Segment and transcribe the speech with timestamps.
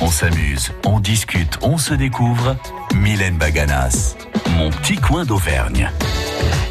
[0.00, 2.56] On s'amuse, on discute, on se découvre.
[2.94, 4.16] Mylène Baganas,
[4.56, 5.90] mon petit coin d'Auvergne.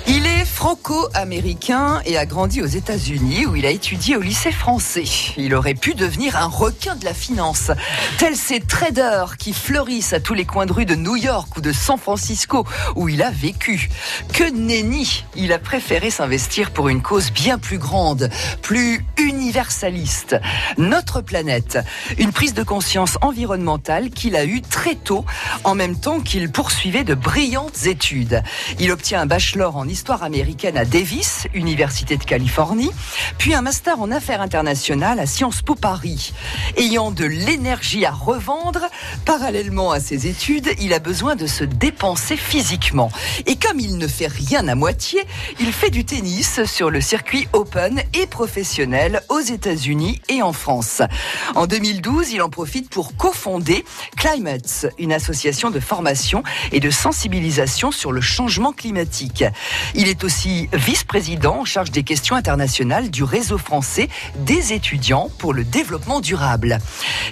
[0.08, 5.04] Il est franco-américain et a grandi aux États-Unis où il a étudié au lycée français.
[5.36, 7.72] Il aurait pu devenir un requin de la finance,
[8.18, 11.62] tels ces traders qui fleurissent à tous les coins de rue de New York ou
[11.62, 12.66] de San Francisco
[12.96, 13.90] où il a vécu.
[14.34, 18.30] Que nenni Il a préféré s'investir pour une cause bien plus grande,
[18.62, 20.38] plus universaliste.
[20.78, 21.80] Notre planète.
[22.18, 25.26] Une prise de conscience environnementale qu'il a eue très tôt,
[25.66, 28.42] en même temps qu'il poursuivait de brillantes études.
[28.80, 32.92] Il obtient un bachelor en histoire américaine à Davis, Université de Californie,
[33.38, 36.34] puis un master en affaires internationales à Sciences Po Paris.
[36.78, 38.82] Ayant de l'énergie à revendre,
[39.26, 43.12] parallèlement à ses études, il a besoin de se dépenser physiquement.
[43.46, 45.24] Et comme il ne fait rien à moitié,
[45.60, 51.02] il fait du tennis sur le circuit open et professionnel aux États-Unis et en France.
[51.56, 53.84] En 2012, il en profite pour cofonder
[54.16, 59.44] Climates, une association de formation et de sensibilisation sur le changement climatique.
[59.96, 65.54] Il est aussi vice-président en charge des questions internationales du réseau français des étudiants pour
[65.54, 66.80] le développement durable.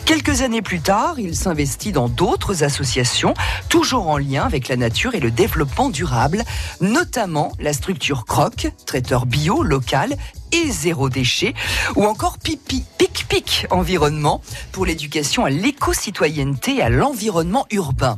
[0.06, 3.34] Quelques années plus tard, il s'investit dans d'autres associations,
[3.70, 6.44] toujours en lien avec la nature et le développement durable,
[6.82, 10.16] notamment la structure Croc, traiteur bio local
[10.52, 11.54] et zéro déchet,
[11.96, 18.18] ou encore Pipi, Pic Pic Environnement pour l'éducation à l'éco-citoyenneté et à l'environnement urbain.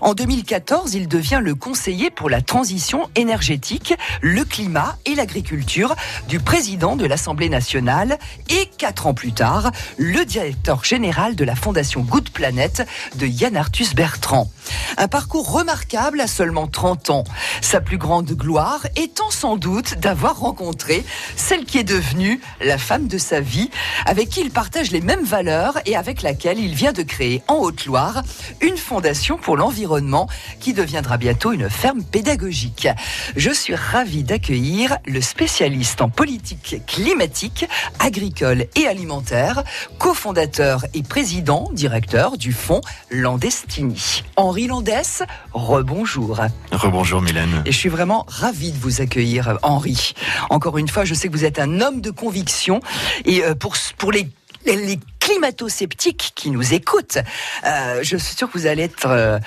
[0.00, 5.94] En 2014, il devient le conseiller pour la transition énergétique, le climat et l'agriculture
[6.28, 8.18] du président de l'Assemblée nationale
[8.48, 13.56] et quatre ans plus tard, le directeur général de la fondation Good Planet de Yann
[13.56, 14.50] Arthus Bertrand.
[14.96, 17.24] Un parcours remarquable à seulement 30 ans.
[17.60, 21.04] Sa plus grande gloire étant sans doute d'avoir rencontré
[21.36, 23.70] celle qui est devenue la femme de sa vie,
[24.04, 27.56] avec qui il partage les mêmes valeurs et avec laquelle il vient de créer en
[27.56, 28.22] Haute-Loire
[28.60, 30.28] une fondation pour l'environnement
[30.60, 32.88] qui deviendra bientôt une ferme pédagogique.
[33.36, 37.66] Je suis ravie d'accueillir le spécialiste en politique climatique,
[37.98, 39.62] agricole et alimentaire,
[39.98, 44.22] cofondateur et président directeur du fonds Landestini.
[44.36, 45.22] Henri Landès,
[45.52, 46.40] rebonjour.
[46.72, 47.62] Rebonjour Mylène.
[47.64, 50.14] Et je suis vraiment ravie de vous accueillir, Henri.
[50.50, 52.80] Encore une fois, je sais que vous êtes un homme de conviction.
[53.24, 54.28] Et euh, pour, pour les
[54.74, 57.18] les climato-sceptiques qui nous écoutent,
[57.64, 59.40] euh, je suis sûr que vous allez être euh,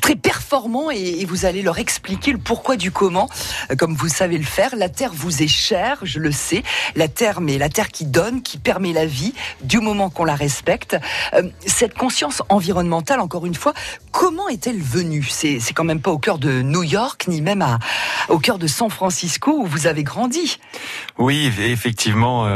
[0.00, 3.28] très performant et, vous allez leur expliquer le pourquoi du comment,
[3.70, 4.74] euh, comme vous savez le faire.
[4.76, 6.62] La terre vous est chère, je le sais.
[6.94, 10.36] La terre, mais la terre qui donne, qui permet la vie, du moment qu'on la
[10.36, 10.96] respecte.
[11.66, 13.74] Cette conscience environnementale, encore une fois,
[14.12, 15.26] comment est-elle venue?
[15.28, 17.78] C'est quand même pas au cœur de New York, ni même à,
[18.28, 20.58] au cœur de San Francisco où vous avez grandi.
[21.18, 22.48] Oui, effectivement,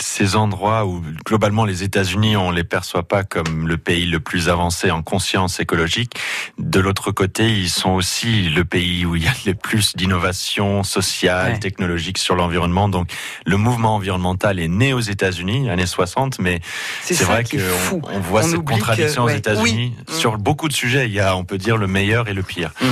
[0.00, 4.48] ces endroits où globalement les États-Unis on les perçoit pas comme le pays le plus
[4.48, 6.14] avancé en conscience écologique.
[6.58, 10.82] De l'autre côté, ils sont aussi le pays où il y a le plus d'innovation
[10.82, 11.58] sociale, ouais.
[11.58, 12.88] technologique sur l'environnement.
[12.88, 13.10] Donc,
[13.46, 16.60] le mouvement environnemental est né aux États-Unis, années 60, mais
[17.02, 20.14] c'est vrai qu'on on voit on cette contradiction que, aux États-Unis oui.
[20.14, 21.06] sur beaucoup de sujets.
[21.06, 22.72] Il y a, on peut dire, le meilleur et le pire.
[22.80, 22.86] Mmh.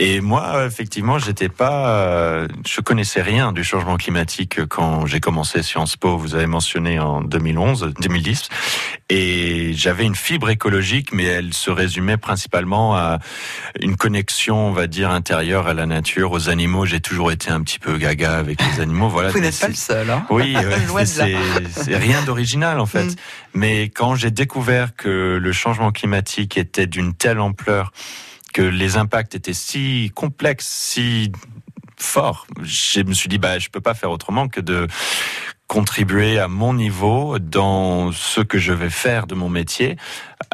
[0.00, 5.60] Et moi, effectivement, j'étais pas, euh, je connaissais rien du changement climatique quand j'ai commencé
[5.64, 6.16] Sciences Po.
[6.16, 8.48] Vous avez mentionné en 2011, 2010.
[9.10, 13.18] Et j'avais une fibre écologique, mais elle se résumait principalement à
[13.80, 16.86] une connexion, on va dire, intérieure à la nature, aux animaux.
[16.86, 19.08] J'ai toujours été un petit peu gaga avec les animaux.
[19.08, 19.30] Voilà.
[19.32, 20.54] Vous n'êtes pas le seul, hein Oui,
[20.92, 23.04] ouais, c'est rien d'original en fait.
[23.04, 23.14] Mm.
[23.54, 27.90] Mais quand j'ai découvert que le changement climatique était d'une telle ampleur,
[28.52, 31.32] que les impacts étaient si complexes, si
[31.96, 34.86] forts, je me suis dit bah je peux pas faire autrement que de
[35.66, 39.96] contribuer à mon niveau dans ce que je vais faire de mon métier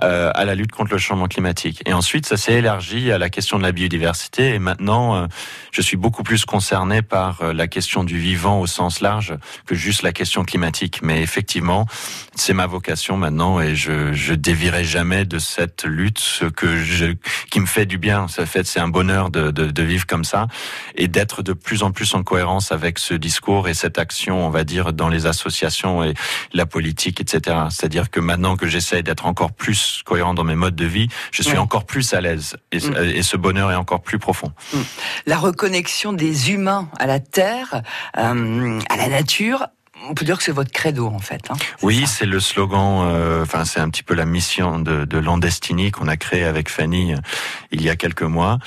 [0.02, 1.82] euh, à la lutte contre le changement climatique.
[1.86, 4.54] Et ensuite, ça s'est élargi à la question de la biodiversité.
[4.54, 5.26] Et maintenant, euh,
[5.72, 9.34] je suis beaucoup plus concerné par euh, la question du vivant au sens large
[9.66, 11.00] que juste la question climatique.
[11.02, 11.86] Mais effectivement,
[12.34, 17.14] c'est ma vocation maintenant et je, je dévierai jamais de cette lutte, que je,
[17.50, 18.26] qui me fait du bien.
[18.26, 20.48] Ça fait, c'est un bonheur de, de, de vivre comme ça
[20.96, 24.50] et d'être de plus en plus en cohérence avec ce discours et cette action, on
[24.50, 26.14] va dire, dans les associations et
[26.54, 27.58] la politique, etc.
[27.70, 29.73] C'est-à-dire que maintenant que j'essaie d'être encore plus
[30.04, 31.58] cohérent dans mes modes de vie, je suis ouais.
[31.58, 32.96] encore plus à l'aise et, mmh.
[33.16, 34.52] et, ce bonheur est encore plus profond.
[34.72, 34.78] Mmh.
[35.26, 37.82] La reconnexion des humains à la terre,
[38.18, 39.66] euh, à la nature,
[40.08, 41.50] on peut dire que c'est votre credo en fait.
[41.50, 43.06] Hein, oui, c'est le slogan.
[43.08, 46.68] Euh, enfin, c'est un petit peu la mission de, de Landestini qu'on a créé avec
[46.68, 47.18] Fanny euh,
[47.70, 48.58] il y a quelques mois.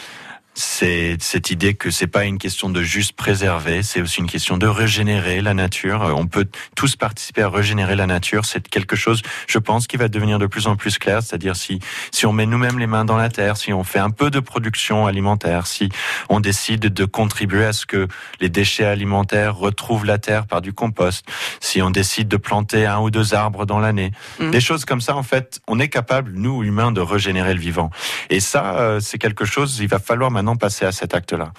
[0.59, 4.57] C'est cette idée que c'est pas une question de juste préserver, c'est aussi une question
[4.57, 6.12] de régénérer la nature.
[6.18, 8.44] On peut tous participer à régénérer la nature.
[8.45, 11.21] C'est quelque chose, je pense, qui va devenir de plus en plus clair.
[11.21, 11.80] C'est-à-dire si
[12.12, 14.39] si on met nous-mêmes les mains dans la terre, si on fait un peu de
[14.39, 15.89] production alimentaire, si
[16.27, 18.07] on décide de contribuer à ce que
[18.39, 21.24] les déchets alimentaires retrouvent la terre par du compost,
[21.59, 24.50] si on décide de planter un ou deux arbres dans l'année, mmh.
[24.50, 27.92] des choses comme ça, en fait, on est capable, nous humains, de régénérer le vivant.
[28.31, 29.77] Et ça, euh, c'est quelque chose.
[29.80, 31.51] Il va falloir maintenant passer à cet acte-là.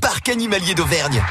[0.00, 1.22] Parc animalier d'Auvergne.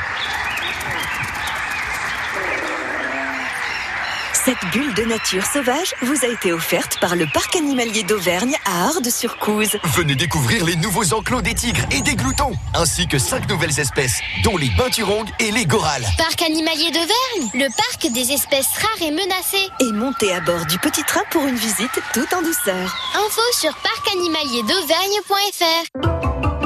[4.45, 8.87] Cette bulle de nature sauvage vous a été offerte par le Parc animalier d'Auvergne à
[8.87, 9.77] Ardes-sur-Couze.
[9.95, 14.19] Venez découvrir les nouveaux enclos des tigres et des gloutons, ainsi que cinq nouvelles espèces,
[14.43, 16.05] dont les peinturongues et les gorales.
[16.17, 19.69] Parc animalier d'Auvergne, le parc des espèces rares et menacées.
[19.79, 22.97] Et montez à bord du petit train pour une visite tout en douceur.
[23.15, 26.62] Info sur parcanimalierdauvergne.fr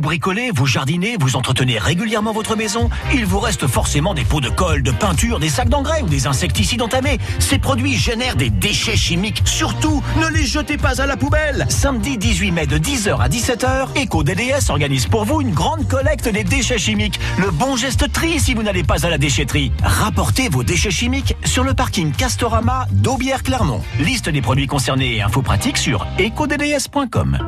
[0.00, 4.40] vous bricolez, vous jardinez, vous entretenez régulièrement votre maison, il vous reste forcément des pots
[4.40, 7.18] de colle, de peinture, des sacs d'engrais ou des insecticides entamés.
[7.38, 9.42] Ces produits génèrent des déchets chimiques.
[9.44, 11.66] Surtout, ne les jetez pas à la poubelle.
[11.68, 16.44] Samedi 18 mai de 10h à 17h, EcoDDS organise pour vous une grande collecte des
[16.44, 17.20] déchets chimiques.
[17.36, 19.70] Le bon geste tri si vous n'allez pas à la déchetterie.
[19.82, 23.82] Rapportez vos déchets chimiques sur le parking Castorama d'Aubière-Clermont.
[23.98, 27.38] Liste des produits concernés et infos pratiques sur ecodds.com.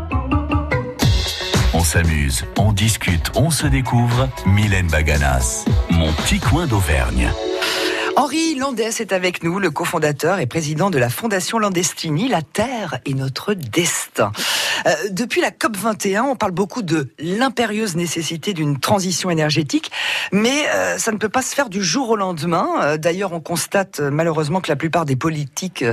[1.75, 4.29] On s'amuse, on discute, on se découvre.
[4.45, 7.33] Mylène Baganas, mon petit coin d'Auvergne.
[8.15, 12.29] Henri Landès est avec nous, le cofondateur et président de la Fondation Landestini.
[12.29, 14.33] La Terre est notre destin.
[14.87, 19.91] Euh, depuis la COP 21, on parle beaucoup de l'impérieuse nécessité d'une transition énergétique,
[20.33, 22.69] mais euh, ça ne peut pas se faire du jour au lendemain.
[22.83, 25.85] Euh, d'ailleurs, on constate malheureusement que la plupart des politiques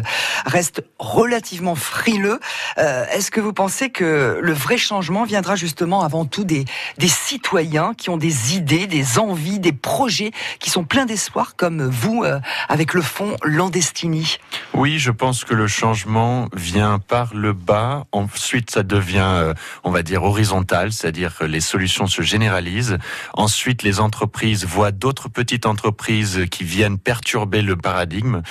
[0.46, 2.40] restent relativement frileux.
[2.78, 6.66] Est-ce que vous pensez que le vrai changement viendra justement avant tout des,
[7.08, 12.24] citoyens qui ont des idées, des envies, des projets qui sont pleins d'espoir comme vous
[12.68, 14.38] avec le fonds Landestini?
[14.74, 18.06] Oui, je pense que le changement vient par le bas.
[18.12, 19.54] Ensuite, ça devient, euh,
[19.84, 22.98] on va dire, horizontal, c'est-à-dire que les solutions se généralisent.
[23.34, 28.42] Ensuite, les entreprises voient d'autres petites entreprises qui viennent perturber le paradigme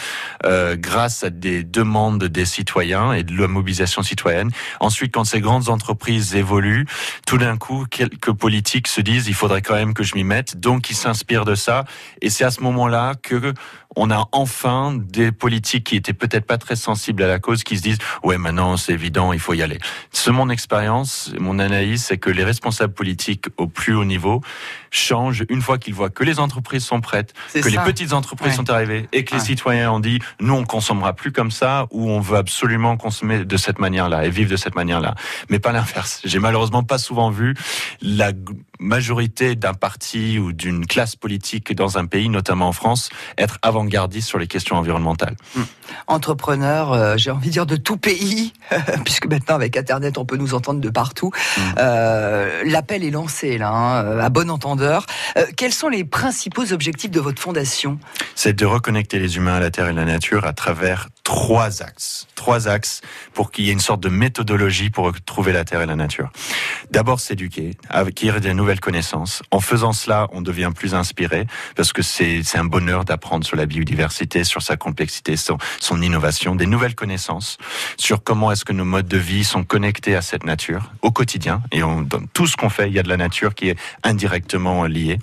[0.44, 4.50] euh, grâce à des demandes des citoyens et de la mobilisation citoyenne.
[4.80, 6.86] Ensuite, quand ces grandes entreprises évoluent,
[7.26, 10.58] tout d'un coup, quelques politiques se disent, il faudrait quand même que je m'y mette.
[10.58, 11.84] Donc, ils s'inspirent de ça.
[12.22, 13.54] Et c'est à ce moment-là que
[13.96, 17.76] on a enfin des politiques qui étaient peut-être pas très sensibles à la cause qui
[17.78, 19.78] se disent ouais maintenant c'est évident il faut y aller.
[20.12, 24.42] C'est mon expérience, mon analyse, c'est que les responsables politiques au plus haut niveau
[24.90, 28.70] changent une fois qu'ils voient que les entreprises sont prêtes, que les petites entreprises sont
[28.70, 32.20] arrivées et que les citoyens ont dit nous on consommera plus comme ça ou on
[32.20, 35.14] veut absolument consommer de cette manière-là et vivre de cette manière-là.
[35.48, 36.20] Mais pas l'inverse.
[36.24, 37.54] J'ai malheureusement pas souvent vu
[38.00, 38.32] la
[38.78, 44.28] majorité d'un parti ou d'une classe politique dans un pays, notamment en France, être avant-gardiste
[44.28, 45.36] sur les questions environnementales.
[45.56, 45.66] Hum.
[46.06, 48.52] Entrepreneur, euh, j'ai envie de dire de tout pays,
[49.04, 51.30] puisque maintenant avec Internet on peut nous entendre de partout.
[51.56, 51.62] Hum.
[51.78, 55.06] Euh, L'appel est lancé là, hein, euh, à bon entendeur.
[55.36, 57.98] Euh, quels sont les principaux objectifs de votre fondation?
[58.34, 61.82] C'est de reconnecter les humains à la terre et à la nature à travers trois
[61.82, 62.26] axes.
[62.36, 63.02] Trois axes
[63.34, 66.30] pour qu'il y ait une sorte de méthodologie pour retrouver la terre et la nature.
[66.90, 69.42] D'abord s'éduquer, acquérir des nouvelles connaissances.
[69.50, 71.46] En faisant cela, on devient plus inspiré
[71.76, 76.54] parce que c'est un bonheur d'apprendre sur la biodiversité, sur sa complexité, son, son innovation,
[76.54, 77.58] des nouvelles connaissances
[77.98, 81.62] sur comment est-ce que nos modes de vie sont connectés à cette nature au quotidien.
[81.72, 83.76] Et on, dans tout ce qu'on fait, il y a de la nature qui est
[84.02, 85.18] indirectement liée.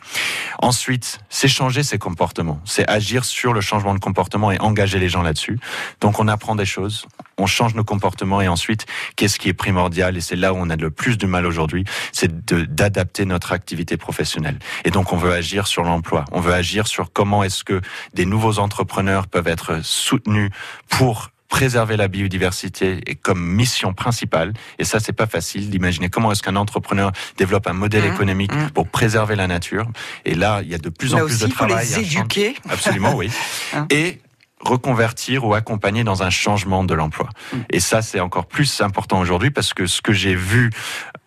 [0.60, 2.62] Ensuite, c'est changer ses comportements.
[2.64, 5.58] C'est agir sur le changement de comportement et engager les gens là-dessus.
[6.02, 8.86] Donc on apprend des choses, on change nos comportements et ensuite,
[9.16, 11.86] qu'est-ce qui est primordial Et c'est là où on a le plus de mal aujourd'hui,
[12.12, 14.60] c'est d'adapter notre activité professionnelle.
[14.84, 17.82] Et donc on veut agir sur l'emploi, on veut agir sur comment est-ce que
[18.14, 20.52] des nouveaux entrepreneurs peuvent être soutenus
[20.90, 24.54] pour préserver la biodiversité et comme mission principale.
[24.80, 28.54] Et ça, c'est pas facile d'imaginer comment est-ce qu'un entrepreneur développe un modèle mmh, économique
[28.54, 28.70] mmh.
[28.72, 29.88] pour préserver la nature.
[30.26, 31.86] Et là, il y a de plus en plus de travail.
[31.86, 32.56] les éduquer.
[32.70, 33.32] Absolument, oui.
[33.74, 33.88] Hein.
[33.90, 34.20] Et
[34.68, 37.30] reconvertir ou accompagner dans un changement de l'emploi.
[37.54, 37.58] Mm.
[37.70, 40.72] Et ça, c'est encore plus important aujourd'hui parce que ce que j'ai vu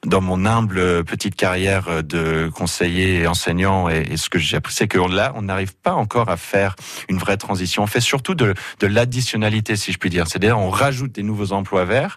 [0.07, 4.88] dans mon humble petite carrière de conseiller et enseignant, et, ce que j'ai appris, c'est
[4.88, 6.76] que là, on n'arrive pas encore à faire
[7.09, 7.83] une vraie transition.
[7.83, 10.26] On fait surtout de, de l'additionnalité, si je puis dire.
[10.26, 12.17] C'est-à-dire, on rajoute des nouveaux emplois verts.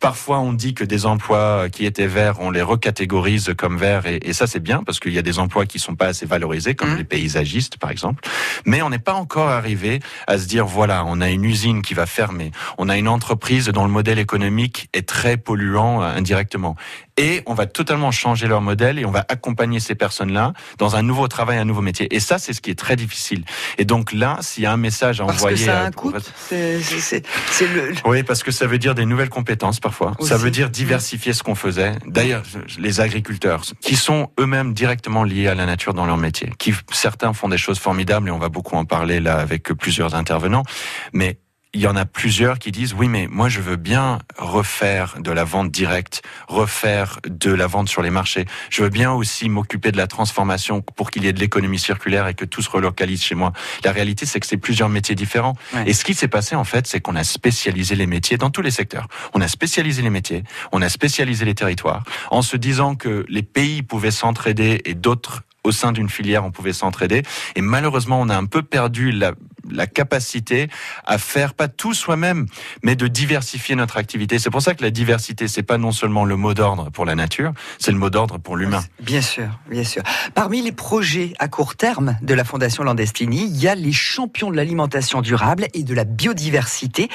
[0.00, 4.20] Parfois, on dit que des emplois qui étaient verts, on les recatégorise comme verts, et,
[4.22, 6.74] et ça, c'est bien parce qu'il y a des emplois qui sont pas assez valorisés,
[6.74, 6.98] comme mmh.
[6.98, 8.22] les paysagistes, par exemple.
[8.64, 11.94] Mais on n'est pas encore arrivé à se dire, voilà, on a une usine qui
[11.94, 16.76] va fermer, on a une entreprise dont le modèle économique est très polluant euh, indirectement
[17.20, 21.02] et on va totalement changer leur modèle et on va accompagner ces personnes-là dans un
[21.02, 22.14] nouveau travail, un nouveau métier.
[22.14, 23.44] Et ça, c'est ce qui est très difficile.
[23.78, 25.90] Et donc là, s'il y a un message à parce envoyer, que ça a un
[25.90, 26.12] coût.
[26.48, 27.22] C'est
[27.60, 27.92] le.
[28.06, 30.16] Oui, parce que ça veut dire des nouvelles compétences parfois.
[30.20, 31.92] Ça veut dire diversifier ce qu'on faisait.
[32.06, 32.42] D'ailleurs,
[32.78, 37.32] les agriculteurs, qui sont eux-mêmes directement liés à la nature dans leur métier, qui certains
[37.32, 40.64] font des choses formidables et on va beaucoup en parler là avec plusieurs intervenants,
[41.12, 41.38] mais
[41.72, 45.30] il y en a plusieurs qui disent oui mais moi je veux bien refaire de
[45.30, 48.46] la vente directe, refaire de la vente sur les marchés.
[48.70, 52.26] Je veux bien aussi m'occuper de la transformation pour qu'il y ait de l'économie circulaire
[52.26, 53.52] et que tout se relocalise chez moi.
[53.84, 55.54] La réalité c'est que c'est plusieurs métiers différents.
[55.86, 58.62] Et ce qui s'est passé en fait, c'est qu'on a spécialisé les métiers dans tous
[58.62, 59.06] les secteurs.
[59.34, 63.42] On a spécialisé les métiers, on a spécialisé les territoires en se disant que les
[63.42, 67.22] pays pouvaient s'entraider et d'autres au sein d'une filière, on pouvait s'entraider.
[67.54, 69.32] Et malheureusement, on a un peu perdu la,
[69.70, 70.68] la capacité
[71.04, 72.46] à faire pas tout soi-même,
[72.82, 74.38] mais de diversifier notre activité.
[74.38, 77.14] C'est pour ça que la diversité, c'est pas non seulement le mot d'ordre pour la
[77.14, 78.82] nature, c'est le mot d'ordre pour l'humain.
[79.00, 80.02] Bien sûr, bien sûr.
[80.34, 84.50] Parmi les projets à court terme de la Fondation Landestini, il y a les champions
[84.50, 87.08] de l'alimentation durable et de la biodiversité.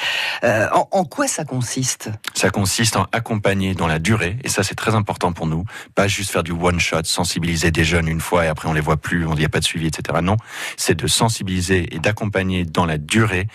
[0.44, 2.10] Euh, en, en, quoi ça consiste?
[2.34, 6.08] Ça consiste en accompagner dans la durée, et ça c'est très important pour nous, pas
[6.08, 8.96] juste faire du one shot, sensibiliser des jeunes une fois et après on les voit
[8.96, 10.18] plus, on n'y a pas de suivi, etc.
[10.22, 10.36] Non,
[10.76, 13.48] c'est de sensibiliser et d'accompagner dans la durée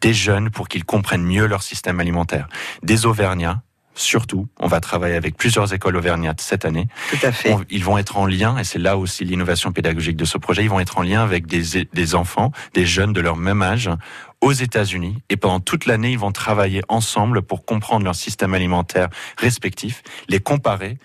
[0.00, 2.48] des jeunes pour qu'ils comprennent mieux leur système alimentaire.
[2.82, 3.62] Des Auvergnats,
[3.94, 4.46] surtout.
[4.60, 6.86] On va travailler avec plusieurs écoles auvergnates cette année.
[7.10, 7.56] Tout à fait.
[7.68, 10.70] ils vont être en lien, et c'est là aussi l'innovation pédagogique de ce projet, ils
[10.70, 13.90] vont être en lien avec des, des enfants, des jeunes de leur même âge
[14.40, 15.18] aux États-Unis.
[15.30, 20.38] Et pendant toute l'année, ils vont travailler ensemble pour comprendre leur système alimentaire respectif, les
[20.38, 20.98] comparer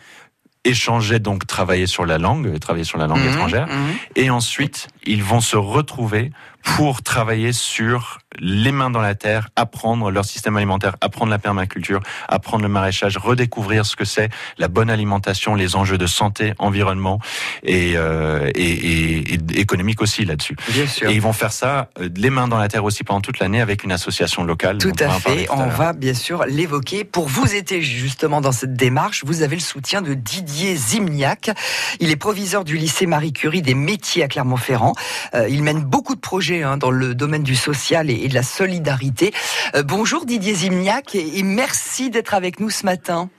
[0.65, 3.91] échanger donc travailler sur la langue, travailler sur la langue mmh, étrangère, mmh.
[4.15, 6.31] et ensuite ils vont se retrouver
[6.63, 12.01] pour travailler sur les mains dans la terre, apprendre leur système alimentaire, apprendre la permaculture,
[12.27, 17.19] apprendre le maraîchage, redécouvrir ce que c'est la bonne alimentation, les enjeux de santé, environnement
[17.63, 20.55] et, euh, et, et, et économique aussi là-dessus.
[21.03, 23.61] Et ils vont faire ça euh, les mains dans la terre aussi pendant toute l'année
[23.61, 24.77] avec une association locale.
[24.77, 25.47] Tout à fait.
[25.51, 27.03] on va bien sûr l'évoquer.
[27.03, 31.51] Pour vous aider justement dans cette démarche, vous avez le soutien de Didier Zimniak.
[31.99, 34.92] Il est proviseur du lycée Marie Curie des métiers à Clermont-Ferrand.
[35.35, 38.33] Euh, il mène beaucoup de projets hein, dans le domaine du social et et de
[38.33, 39.33] la solidarité.
[39.75, 43.29] Euh, bonjour Didier Zimniak et, merci d'être avec nous ce matin.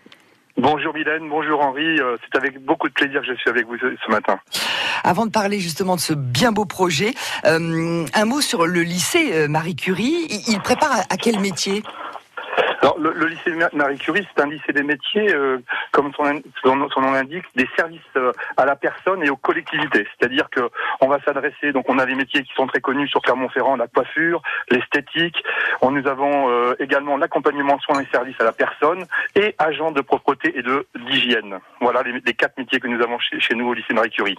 [0.56, 3.76] Bonjour Mylène, bonjour Henri, euh, c'est avec beaucoup de plaisir que je suis avec vous
[3.76, 4.38] ce matin.
[5.02, 9.48] Avant de parler justement de ce bien beau projet, euh, un mot sur le lycée
[9.48, 11.82] Marie Curie, il prépare à quel métier?
[12.84, 15.56] Alors, le, le, lycée Marie Curie, c'est un lycée des métiers, euh,
[15.90, 20.06] comme son, son, nom l'indique, des services euh, à la personne et aux collectivités.
[20.18, 20.68] C'est-à-dire que
[21.00, 23.86] on va s'adresser, donc on a des métiers qui sont très connus sur Clermont-Ferrand, la
[23.86, 25.42] coiffure, l'esthétique.
[25.80, 30.02] On, nous avons euh, également l'accompagnement soins et services à la personne et agents de
[30.02, 31.60] propreté et de d'hygiène.
[31.80, 34.38] Voilà les, les, quatre métiers que nous avons chez, chez nous au lycée Marie Curie.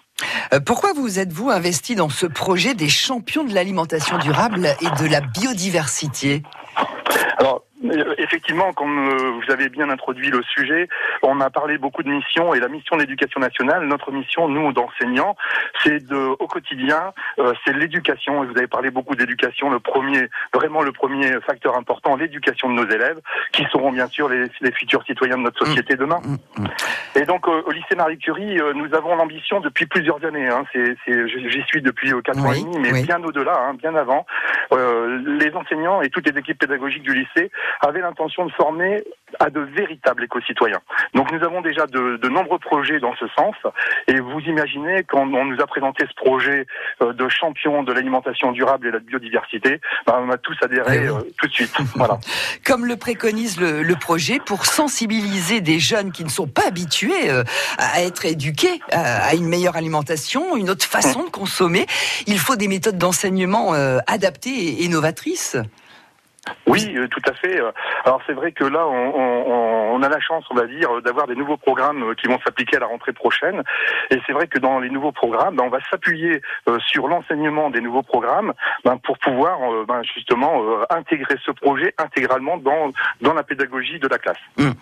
[0.68, 5.22] pourquoi vous êtes-vous investi dans ce projet des champions de l'alimentation durable et de la
[5.22, 6.44] biodiversité?
[7.38, 7.75] Alors, euh,
[8.18, 10.88] effectivement, comme euh, vous avez bien introduit le sujet,
[11.22, 14.72] on a parlé beaucoup de missions et la mission de l'éducation nationale, notre mission, nous,
[14.74, 15.36] d'enseignants,
[15.84, 18.44] c'est de, au quotidien, euh, c'est l'éducation.
[18.44, 19.70] Vous avez parlé beaucoup d'éducation.
[19.70, 23.20] Le premier, vraiment le premier facteur important, l'éducation de nos élèves,
[23.52, 26.20] qui seront bien sûr les, les futurs citoyens de notre société demain.
[26.24, 26.68] Mm, mm, mm.
[27.16, 30.48] Et donc, au lycée Marie Curie, nous avons l'ambition depuis plusieurs années.
[30.48, 34.26] Hein, c'est, j'y suis depuis quatre ans et demi, mais bien au-delà, hein, bien avant.
[34.72, 37.52] les enseignants et toutes les équipes pédagogiques du lycée
[37.82, 39.04] avait l'intention de former
[39.40, 40.82] à de véritables éco-citoyens.
[41.14, 43.56] Donc nous avons déjà de, de, nombreux projets dans ce sens.
[44.08, 46.68] Et vous imaginez, quand on nous a présenté ce projet
[47.02, 51.02] euh, de champion de l'alimentation durable et de la biodiversité, ben, on a tous adhéré
[51.04, 51.74] eh euh, tout de suite.
[51.96, 52.20] Voilà.
[52.66, 57.30] Comme le préconise le, le, projet, pour sensibiliser des jeunes qui ne sont pas habitués
[57.30, 57.44] euh,
[57.78, 61.86] à être éduqués à une meilleure alimentation, une autre façon de consommer,
[62.28, 63.74] il faut des méthodes d'enseignement
[64.08, 65.58] adaptées et innovatrices.
[66.68, 67.60] Oui, euh, tout à fait.
[68.06, 71.28] Alors c'est vrai que là, on, on, on, a la chance, on va dire, d'avoir
[71.28, 73.62] des nouveaux programmes euh, qui vont s'appliquer à la rentrée prochaine.
[74.10, 77.70] Et c'est vrai que dans les nouveaux programmes, ben, on va s'appuyer euh, sur l'enseignement
[77.70, 83.44] des nouveaux programmes ben, pour pouvoir ben, justement intégrer ce projet intégralement dans dans la
[83.44, 84.38] pédagogie de la classe.
[84.60, 84.74] Hum.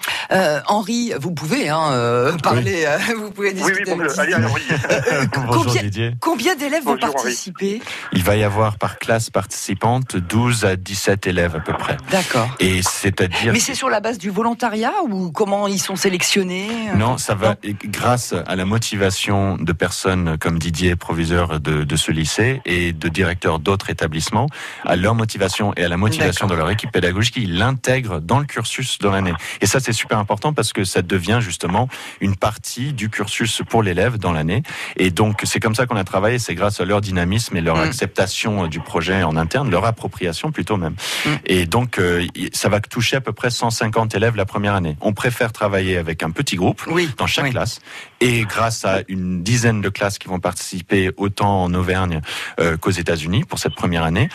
[0.67, 2.85] Henri, vous pouvez hein, parler,
[3.17, 3.93] vous pouvez discuter.
[3.93, 4.61] Oui, oui, allez, Henri.
[5.35, 7.81] Bonjour, combien, combien d'élèves vont participer?
[8.13, 11.97] Il va y avoir par classe participante 12 à 17 élèves à peu près.
[12.11, 12.49] D'accord.
[12.59, 13.53] Et c'est-à-dire.
[13.53, 17.55] Mais c'est sur la base du volontariat ou comment ils sont sélectionnés Non, ça va
[17.85, 23.09] grâce à la motivation de personnes comme Didier, proviseur de, de ce lycée, et de
[23.09, 24.47] directeurs d'autres établissements,
[24.85, 28.45] à leur motivation et à la motivation de leur équipe pédagogique, ils l'intègrent dans le
[28.45, 29.33] cursus de l'année.
[29.61, 31.87] Et ça, c'est super important parce que ça devient justement
[32.21, 34.63] une partie du cursus pour l'élève dans l'année.
[34.97, 36.39] Et donc, c'est comme ça qu'on a travaillé.
[36.39, 37.81] C'est grâce à leur dynamisme et leur mm.
[37.81, 40.95] acceptation du projet en interne, leur appropriation plutôt même.
[41.25, 41.29] Mm.
[41.45, 44.97] Et donc, euh, ça va toucher à peu près 150 élèves la première année.
[45.01, 46.81] On préfère travailler avec un petit groupe
[47.17, 47.81] dans chaque classe.
[48.23, 52.21] Et grâce à une dizaine de classes qui vont participer autant en Auvergne
[52.59, 54.29] euh, qu'aux États-Unis pour cette première année,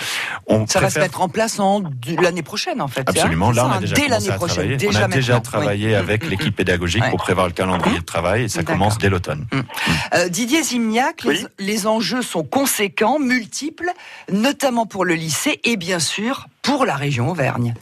[0.47, 1.83] on ça va se mettre en place en
[2.21, 3.09] l'année prochaine en fait.
[3.09, 3.51] Absolument.
[3.51, 4.77] Là, on a hein, déjà dès l'année prochaine.
[4.77, 8.49] Déjà on a déjà travaillé avec l'équipe pédagogique pour prévoir le calendrier de travail et
[8.49, 9.47] ça commence dès l'automne.
[10.15, 11.27] Euh, Didier Zimniak,
[11.59, 13.91] les enjeux sont conséquents, multiples,
[14.31, 17.75] notamment pour le lycée et bien sûr pour la région Auvergne.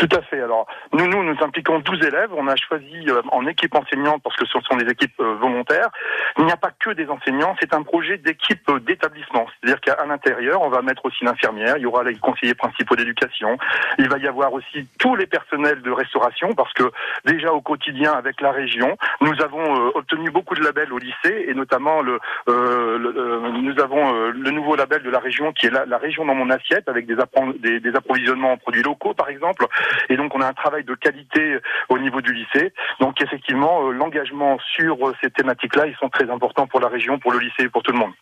[0.00, 0.40] Tout à fait.
[0.40, 2.30] Alors, nous, nous, nous impliquons 12 élèves.
[2.34, 5.90] On a choisi euh, en équipe enseignante parce que ce sont des équipes euh, volontaires.
[6.38, 9.44] Il n'y a pas que des enseignants, c'est un projet d'équipe euh, d'établissement.
[9.60, 13.58] C'est-à-dire qu'à l'intérieur, on va mettre aussi l'infirmière, il y aura les conseillers principaux d'éducation,
[13.98, 16.84] il va y avoir aussi tous les personnels de restauration parce que
[17.26, 21.52] déjà au quotidien avec la région, nous avons obtenu beaucoup de labels au lycée et
[21.52, 26.34] notamment le, nous avons le nouveau label de la région qui est la, région dans
[26.34, 27.16] mon assiette avec des,
[27.58, 29.66] des, des approvisionnements en produits locaux par exemple.
[30.08, 32.72] Et donc on a un travail de qualité au niveau du lycée.
[33.00, 37.18] Donc effectivement, euh, l'engagement sur euh, ces thématiques-là, ils sont très importants pour la région,
[37.18, 38.12] pour le lycée et pour tout le monde.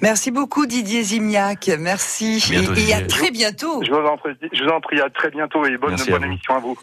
[0.00, 1.70] Merci beaucoup Didier Zimniak.
[1.78, 3.82] Merci et, à très bientôt.
[3.84, 6.56] Je vous, en prie, je vous en prie, à très bientôt et bonne, bonne émission
[6.56, 6.76] à vous.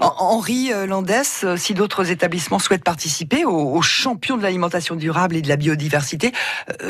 [0.00, 5.48] Henri euh, Landès, si d'autres établissements souhaitent participer aux, champions de l'alimentation durable et de
[5.48, 6.32] la biodiversité,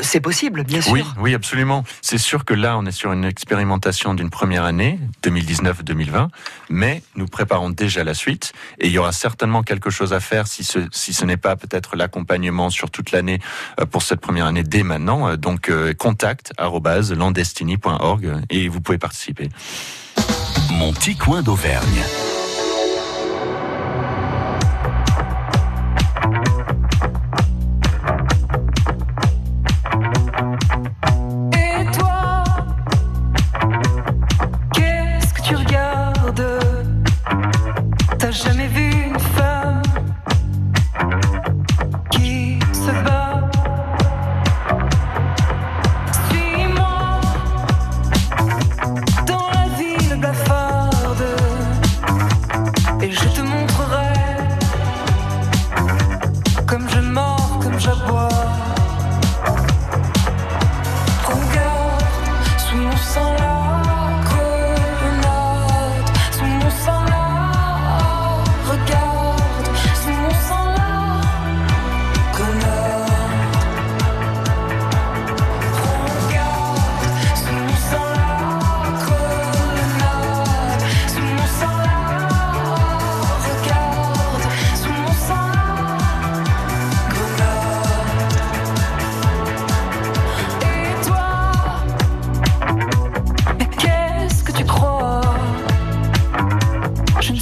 [0.01, 0.93] c'est possible, bien sûr.
[0.93, 1.83] Oui, oui, absolument.
[2.01, 6.27] C'est sûr que là, on est sur une expérimentation d'une première année, 2019-2020,
[6.69, 10.47] mais nous préparons déjà la suite et il y aura certainement quelque chose à faire
[10.47, 13.39] si ce, si ce n'est pas peut-être l'accompagnement sur toute l'année
[13.79, 15.20] euh, pour cette première année dès maintenant.
[15.27, 19.49] Euh, donc euh, contact landestini.org et vous pouvez participer.
[20.71, 22.30] Mon petit coin d'Auvergne.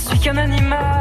[0.09, 0.98] suis qu'un animal.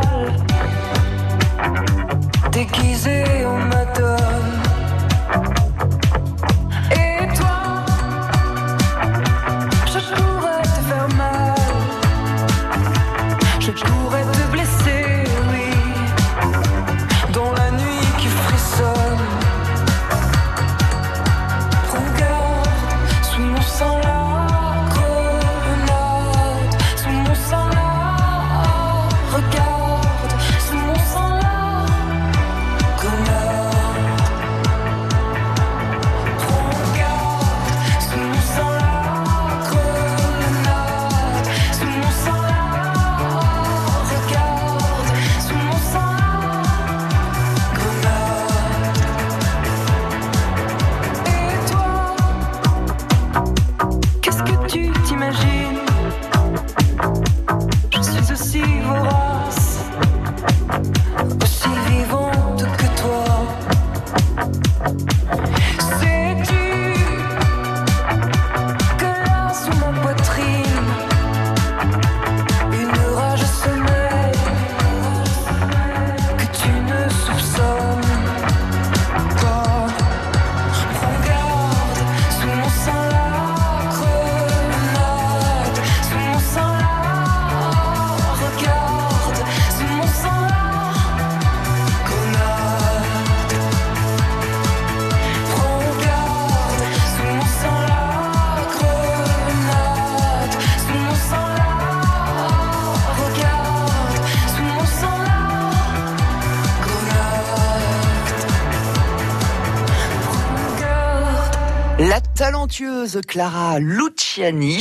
[112.51, 114.79] Talentueuse Clara Luciani,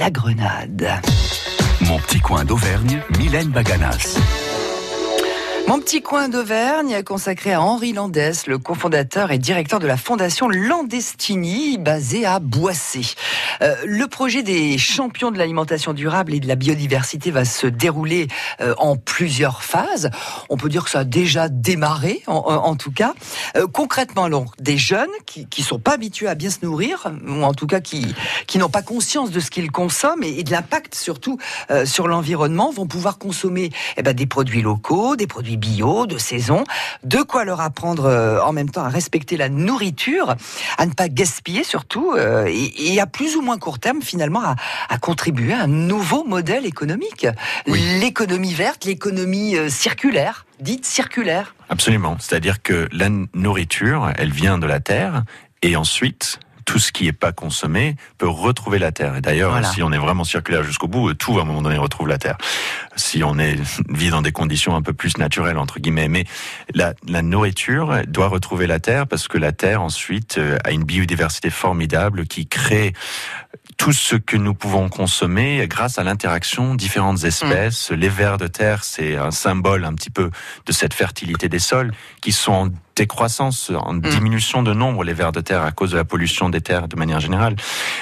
[0.00, 0.88] La Grenade.
[1.82, 4.18] Mon petit coin d'Auvergne, Mylène Baganas.
[5.68, 10.48] Mon petit coin d'Auvergne consacré à Henri Landès, le cofondateur et directeur de la fondation
[10.48, 13.00] Landestini, basée à Boissé.
[13.62, 18.28] Euh, le projet des champions de l'alimentation durable et de la biodiversité va se dérouler
[18.60, 20.10] euh, en plusieurs phases.
[20.50, 23.14] On peut dire que ça a déjà démarré, en, tout cas.
[23.56, 27.42] Euh, concrètement, donc, des jeunes qui qui sont pas habitués à bien se nourrir, ou
[27.42, 28.14] en tout cas qui
[28.54, 31.38] n'ont pas conscience de ce qu'ils consomment et, de l'impact surtout
[31.84, 36.64] sur l'environnement, vont pouvoir consommer eh ben, des produits locaux, des produits bio, de saison,
[37.02, 40.36] de quoi leur apprendre euh, en même temps à respecter la nourriture,
[40.78, 44.42] à ne pas gaspiller surtout, euh, et, et à plus ou moins court terme finalement
[44.42, 44.56] à,
[44.88, 47.26] à contribuer à un nouveau modèle économique.
[47.66, 51.54] L'économie verte, l'économie euh, circulaire, dite circulaire.
[51.68, 52.16] Absolument.
[52.20, 55.24] C'est-à-dire que la nourriture, elle vient de la terre
[55.62, 59.16] et ensuite, tout ce qui n'est pas consommé peut retrouver la terre.
[59.16, 59.68] Et d'ailleurs, Voilà.
[59.70, 62.36] si on est vraiment circulaire jusqu'au bout, tout à un moment donné retrouve la terre.
[62.96, 63.56] Si on est
[63.88, 66.24] vit dans des conditions un peu plus naturelles entre guillemets, mais
[66.74, 70.84] la, la nourriture doit retrouver la terre parce que la terre ensuite euh, a une
[70.84, 72.92] biodiversité formidable qui crée
[73.76, 77.90] tout ce que nous pouvons consommer grâce à l'interaction différentes espèces.
[77.92, 80.30] Les vers de terre, c'est un symbole un petit peu
[80.64, 85.30] de cette fertilité des sols qui sont en décroissance, en diminution de nombre, les vers
[85.30, 87.54] de terre à cause de la pollution des terres de manière générale.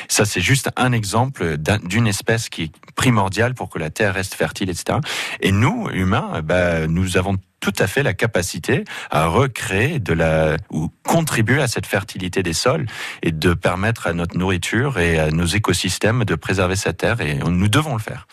[0.08, 4.14] Ça, c'est juste un exemple d'un- d'une espèce qui est primordiale pour que la terre
[4.14, 4.98] reste fertile, etc.
[5.40, 10.58] Et nous, humains, bah, nous avons tout à fait la capacité à recréer de la
[10.70, 12.84] ou contribuer à cette fertilité des sols
[13.22, 17.36] et de permettre à notre nourriture et à nos écosystèmes de préserver cette terre et
[17.38, 18.26] nous devons le faire.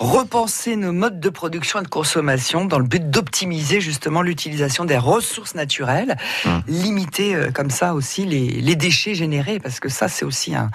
[0.00, 4.98] Repenser nos modes de production et de consommation dans le but d'optimiser justement l'utilisation des
[4.98, 5.93] ressources naturelles,
[6.44, 6.62] Hum.
[6.66, 10.70] limiter euh, comme ça aussi les, les déchets générés, parce que ça c'est aussi un,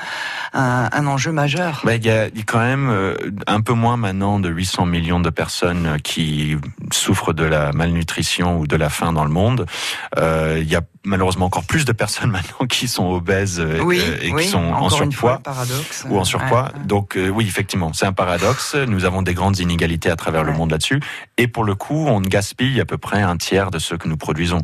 [0.54, 1.82] un, un enjeu majeur.
[1.84, 3.16] Bah, Il y a il y a quand même euh,
[3.48, 6.58] un peu moins maintenant de 800 millions de personnes euh, qui
[6.92, 9.66] souffrent de la malnutrition ou de la faim dans le monde.
[10.18, 14.18] Il y a malheureusement encore plus de personnes maintenant qui sont obèses euh, Oui, euh,
[14.22, 15.40] et oui, qui sont en fois, surpoids.
[15.40, 16.06] paradoxe.
[16.10, 16.64] ou en surpoids.
[16.74, 16.86] Ouais, ouais.
[16.86, 18.76] Donc euh, oui, effectivement, c'est un paradoxe.
[18.76, 21.02] Nous avons des grandes inégalités à travers le monde là-dessus.
[21.38, 24.18] Et pour le coup, on gaspille à peu près un tiers de ce que nous
[24.18, 24.60] produisons.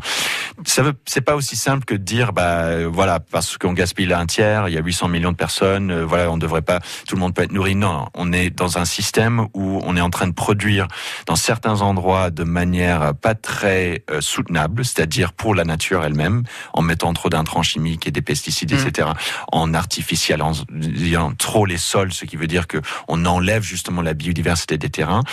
[0.65, 4.25] Ça veut, c'est pas aussi simple que de dire, bah voilà, parce qu'on gaspille un
[4.25, 7.21] tiers, il y a 800 millions de personnes, euh, voilà, on devrait pas, tout le
[7.21, 7.75] monde peut être nourri.
[7.75, 10.87] Non, on est dans un système où on est en train de produire
[11.25, 16.34] dans certains endroits de manière pas très soutenable, c'est-à-dire pour la nature elle-même,
[16.73, 18.87] en mettant trop d'intrants chimiques et des pesticides, Mm.
[18.87, 19.09] etc.,
[19.51, 24.77] en artificialisant trop les sols, ce qui veut dire que on enlève justement la biodiversité
[24.77, 25.23] des terrains,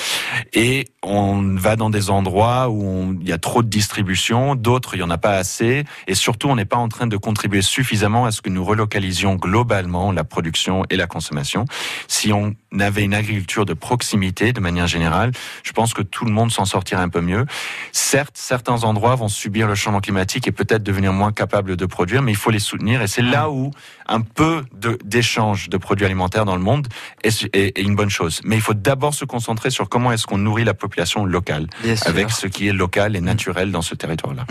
[0.53, 5.01] et on va dans des endroits où il y a trop de distribution, d'autres il
[5.01, 8.25] y en a pas assez, et surtout on n'est pas en train de contribuer suffisamment
[8.25, 11.65] à ce que nous relocalisions globalement la production et la consommation.
[12.09, 15.33] Si on avait une agriculture de proximité de manière générale,
[15.63, 17.45] je pense que tout le monde s'en sortirait un peu mieux.
[17.93, 22.23] Certes, certains endroits vont subir le changement climatique et peut-être devenir moins capables de produire,
[22.23, 23.03] mais il faut les soutenir.
[23.03, 23.71] Et c'est là où
[24.09, 26.89] un peu de- d'échange de, produits alimentaires dans le monde
[27.23, 28.41] est, est- est une bonne chose.
[28.45, 31.97] Mais il faut d'abord se concentrer sur comment est-ce qu'on nourrit la population locale, Bien
[31.97, 32.09] sûr.
[32.09, 34.47] avec ce qui est local et naturel dans ce territoire-là.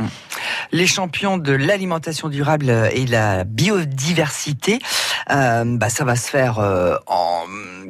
[0.72, 4.80] les champions de l'alimentation durable et la biodiversité,
[5.30, 7.42] euh, bah, ça va se faire euh, en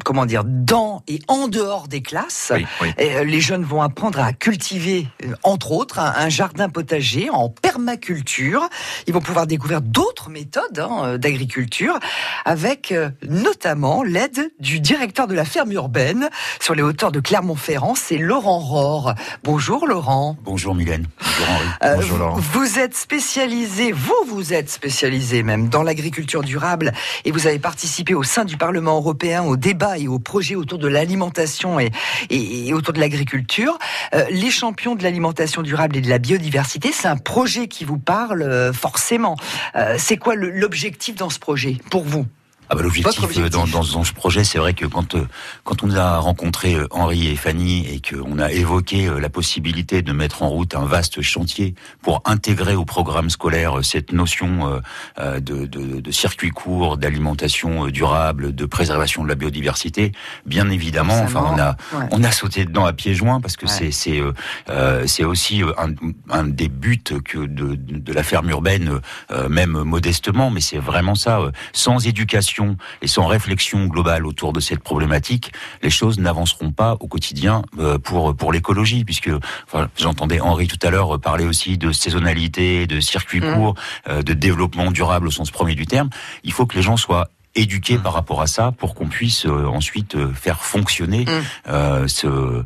[0.03, 2.51] comment dire dans et en dehors des classes.
[2.55, 2.93] Oui, oui.
[2.97, 7.29] Et, euh, les jeunes vont apprendre à cultiver, euh, entre autres, un, un jardin potager
[7.29, 8.67] en permaculture.
[9.07, 11.99] Ils vont pouvoir découvrir d'autres méthodes hein, euh, d'agriculture,
[12.45, 17.95] avec euh, notamment l'aide du directeur de la ferme urbaine sur les hauteurs de Clermont-Ferrand,
[17.95, 19.13] c'est Laurent Rohr.
[19.43, 20.35] Bonjour Laurent.
[20.43, 21.05] Bonjour Mylène.
[21.19, 21.65] Bonjour Henri.
[21.83, 22.35] Euh, Bonjour, Laurent.
[22.37, 26.91] vous, vous êtes spécialisé, vous vous êtes spécialisé même dans l'agriculture durable
[27.25, 30.77] et vous avez participé au sein du Parlement européen au débat et aux projets autour
[30.79, 31.91] de l'alimentation et,
[32.29, 33.77] et- autour de l'agriculture.
[34.13, 37.97] Euh, les champions de l'alimentation durable et de la biodiversité, c'est un projet qui vous
[37.99, 39.35] parle euh, forcément.
[39.75, 42.25] Euh, c'est quoi l'objectif dans ce projet pour vous?
[42.71, 43.43] Ah bah, l'objectif objectif.
[43.45, 45.25] euh, dans, dans, dans ce projet, c'est vrai que quand euh,
[45.65, 50.13] quand on a rencontré euh, Henri et Fanny et qu'on a évoqué la possibilité de
[50.13, 54.81] mettre en route un vaste chantier pour intégrer au programme scolaire cette notion
[55.19, 60.13] de, de, de circuit court, d'alimentation durable, de préservation de la biodiversité,
[60.45, 62.05] bien évidemment, enfin on a Ouais.
[62.11, 63.71] on a sauté dedans à pieds joints parce que Ouais.
[63.71, 64.21] c'est c'est
[64.69, 65.89] euh, c'est aussi un,
[66.29, 71.15] un des buts que de, de la ferme urbaine, euh, même modestement, mais c'est vraiment
[71.15, 71.39] ça.
[71.73, 76.97] sans éducation réflexion et sans réflexion globale autour de cette problématique, les choses n'avanceront pas
[76.99, 79.31] au quotidien euh, pour pour l'écologie, puisque
[79.67, 83.53] enfin, j'entendais Henri tout à l'heure parler aussi de saisonnalité, de circuits Mm.
[83.55, 83.75] courts,
[84.07, 86.09] euh, de développement durable au sens premier du terme.
[86.43, 88.01] Il faut que les gens soient éduqués Mm.
[88.03, 91.43] par rapport à ça pour qu'on puisse euh, ensuite euh, faire fonctionner Mm.
[91.69, 92.63] euh, ce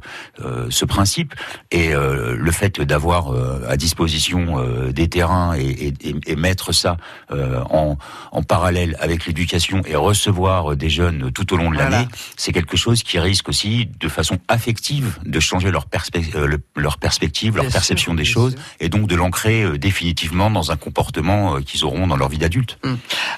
[0.69, 1.33] ce principe
[1.71, 3.31] et le fait d'avoir
[3.67, 6.97] à disposition des terrains et, et, et- et mettre ça
[7.31, 7.97] en,
[8.31, 11.89] en parallèle avec l'éducation et recevoir des jeunes tout au long de Voilà.
[11.89, 16.61] l'année, c'est quelque chose qui risque aussi de façon affective de changer leur, perspe- le-
[16.75, 18.61] leur perspective, leur Bien perception sûr, des choses sûr.
[18.79, 22.77] et donc de l'ancrer définitivement dans un comportement qu'ils auront dans leur vie d'adulte.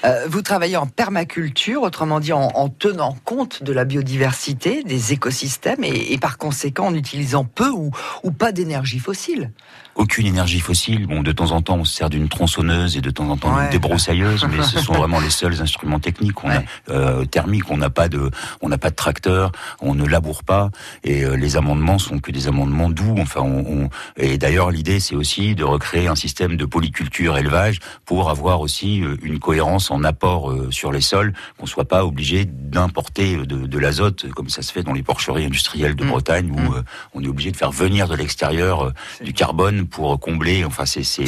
[0.04, 1.37] Euh, vous travaillez en permaculture,
[1.76, 6.94] autrement dit en, en tenant compte de la biodiversité, des écosystèmes et, par conséquent en
[6.94, 9.52] utilisant peu ou pas d'énergie fossile.
[9.98, 11.06] Aucune énergie fossile.
[11.06, 13.54] Bon, de temps en temps, on se sert d'une tronçonneuse et de temps en temps
[13.54, 13.62] Ouais.
[13.64, 16.42] d'une débroussailleuse, mais ce sont vraiment les seuls instruments techniques.
[16.44, 16.64] On Ouais.
[16.88, 18.30] a euh, thermiques, on n'a pas de,
[18.62, 20.70] on n'a pas de tracteur, on ne laboure pas,
[21.02, 23.16] et euh, les amendements sont que des amendements doux.
[23.18, 27.80] Enfin, on, on- et d'ailleurs, l'idée, c'est aussi de recréer un système de polyculture élevage
[28.06, 32.06] pour avoir aussi euh, une cohérence en apport euh, sur les sols, qu'on soit pas
[32.06, 36.08] obligé d'importer de, de l'azote comme ça se fait dans les porcheries industrielles de Mm.
[36.08, 36.84] Bretagne où Mm.
[37.14, 38.92] on est obligé de faire venir de l'extérieur
[39.24, 40.64] du carbone pour combler.
[40.64, 41.24] Enfin, c'est c'est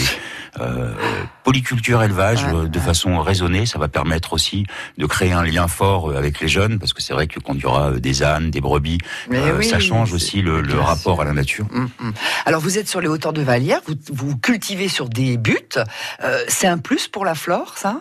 [0.59, 0.93] euh,
[1.45, 2.85] polyculture élevage Ouais, euh, de ouais.
[2.85, 3.67] façon raisonnée.
[3.67, 4.67] Ça va permettre aussi
[4.99, 7.55] de créer un lien fort euh, avec les jeunes parce que c'est vrai que quand
[7.55, 10.63] il y aura euh, des ânes, des brebis, Mais euh, oui, ça change aussi le,
[10.81, 11.67] rapport à la nature.
[11.73, 12.13] Hum, hum.
[12.47, 15.57] Alors vous êtes sur les hauteurs de Vallière, vous, vous cultivez sur des buts.
[16.23, 18.01] Euh, c'est un plus pour la flore, ça?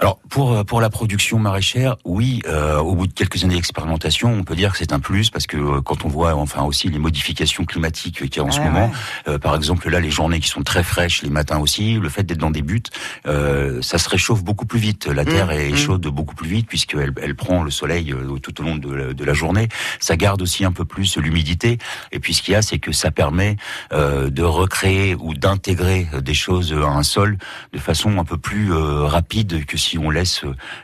[0.00, 4.32] Alors pour euh, pour la production maraîchère, oui, euh, au bout de quelques années d'expérimentation,
[4.32, 6.88] on peut dire que c'est un plus parce que euh, quand on voit enfin aussi
[6.88, 8.90] les modifications climatiques qu'il y a en ce Ouais, moment,
[9.28, 12.22] euh, par exemple là les journées qui sont très fraîches les matins aussi, le fait
[12.22, 12.90] d'être dans des buttes,
[13.26, 15.06] euh, ça se réchauffe beaucoup plus vite.
[15.06, 15.76] La terre Mmh, est mmh.
[15.76, 19.24] chaude beaucoup plus vite puisqu'elle elle prend le soleil tout au long de la, de
[19.24, 19.68] la journée.
[19.98, 21.76] Ça garde aussi un peu plus l'humidité.
[22.12, 23.56] Et puis ce qu'il y a, c'est que ça permet
[23.92, 27.36] euh, de recréer ou d'intégrer des choses à un sol
[27.72, 30.42] de façon un peu plus rapide que si on laisse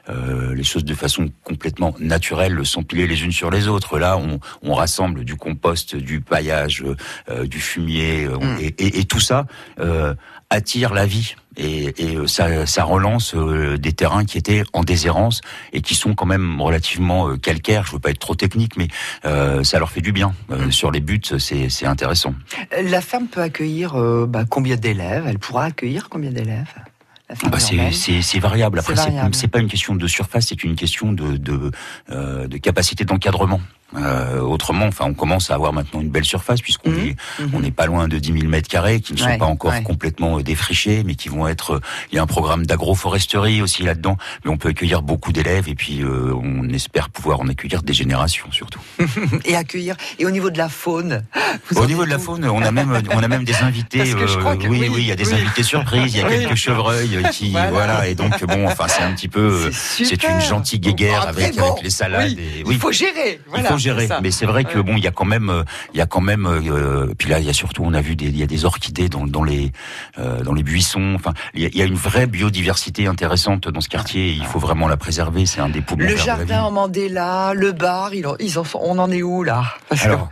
[0.08, 3.98] euh, les choses de façon complètement naturelle, s'empiler les unes sur les autres.
[3.98, 6.84] Là, on, on rassemble du compost, du paillage,
[7.28, 8.58] euh, du fumier, euh, Mm.
[8.60, 9.46] et, et- et tout ça
[9.80, 10.14] euh,
[10.50, 11.34] attire la vie.
[11.58, 15.40] Et, et, ça, ça relance des terrains qui étaient en déshérence
[15.72, 17.84] et qui sont quand même relativement calcaires.
[17.86, 18.88] Je veux pas être trop technique, mais
[19.24, 20.34] ça leur fait du bien.
[20.50, 20.72] Euh, Mm.
[20.72, 22.34] Sur les buts, c'est intéressant.
[22.82, 23.94] La ferme peut accueillir
[24.28, 25.24] bah, combien d'élèves?
[25.26, 26.72] Elle pourra accueillir combien d'élèves?
[27.50, 28.78] Bah, c'est- variable.
[28.78, 28.94] Après,
[29.32, 31.70] C'est pas une question de surface, c'est une question de de,
[32.10, 33.60] euh, de capacité d'encadrement.
[33.96, 36.98] Euh, autrement, enfin, on commence à avoir maintenant une belle surface puisqu'on Mhm.
[37.06, 37.50] est Mhm.
[37.54, 39.70] on n'est pas loin de 10 000 mètres carrés qui ne sont Ouais, pas encore
[39.70, 39.82] ouais.
[39.84, 41.74] complètement euh, défrichés, mais qui vont être.
[41.74, 45.68] euh, Il y a un programme d'agroforesterie aussi là-dedans, mais on peut accueillir beaucoup d'élèves
[45.68, 48.80] et puis euh, on espère pouvoir en accueillir des générations surtout.
[49.44, 49.96] Et accueillir.
[50.18, 51.22] Et au niveau de la faune
[51.76, 53.98] Au niveau de la faune, on a même on a même des invités.
[53.98, 55.34] Parce que je crois que oui, oui, oui, il y a des oui.
[55.40, 57.70] invités surprises, il y a quelques chevreuils euh, Voilà.
[57.70, 58.08] voilà.
[58.08, 59.40] et donc bon, enfin c'est un petit peu.
[59.40, 60.30] euh, C'est super.
[60.34, 62.30] une gentille guéguerre Après, avec, bon, avec les salades.
[62.36, 63.40] oui, et, Il faut gérer.
[63.56, 65.62] il faut gérer, mais c'est vrai que bon, il y a quand même, euh,
[65.94, 68.16] il y a quand même, euh, puis là, il y a surtout, on a vu
[68.16, 69.72] des, il y a des orchidées dans, dans les,
[70.18, 71.12] euh, dans les buissons.
[71.14, 74.28] Enfin, il y, a, il y a une vraie biodiversité intéressante dans ce quartier.
[74.28, 75.46] et il faut vraiment la préserver.
[75.46, 79.22] C'est un des poumons Le jardin en Mandela, le bar, ils sont- on en est
[79.22, 79.64] où là?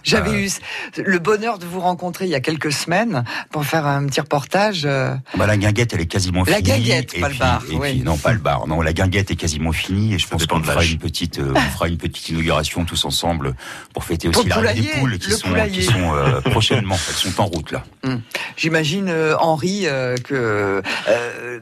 [0.02, 3.86] J'avais euh, eu le bonheur de vous rencontrer il y a quelques semaines pour faire
[3.86, 4.82] un petit reportage.
[4.84, 6.56] euh, Bah, la guinguette, elle est quasiment finie.
[6.78, 7.90] Guinguette, et pas le puis- bar, et oui.
[7.92, 8.66] puis- non, pas le bar.
[8.66, 10.14] Non, la guinguette est quasiment finie.
[10.14, 13.54] Et je pense qu'on fera une petite, euh, on fera une petite inauguration tous ensemble
[13.92, 15.78] pour fêter aussi l'arrivée des poules qui sont, poulailler.
[15.78, 16.96] qui sont euh, prochainement.
[17.08, 17.84] Elles sont en route là.
[18.56, 21.60] J'imagine euh, Henri euh, que euh,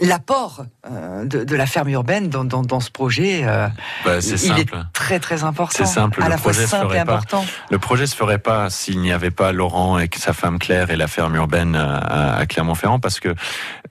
[0.00, 3.68] l'apport euh, de, de la ferme urbaine dans, dans, dans ce projet, euh,
[4.04, 4.60] Bah, il simple.
[4.60, 5.74] est très très important.
[5.76, 7.00] C'est simple, à le la fois projet se simple et pas.
[7.14, 7.44] important.
[7.70, 10.96] Le projet se ferait pas s'il n'y avait pas Laurent et sa femme Claire et
[10.96, 13.34] la ferme urbaine à, à Clermont-Ferrand, parce que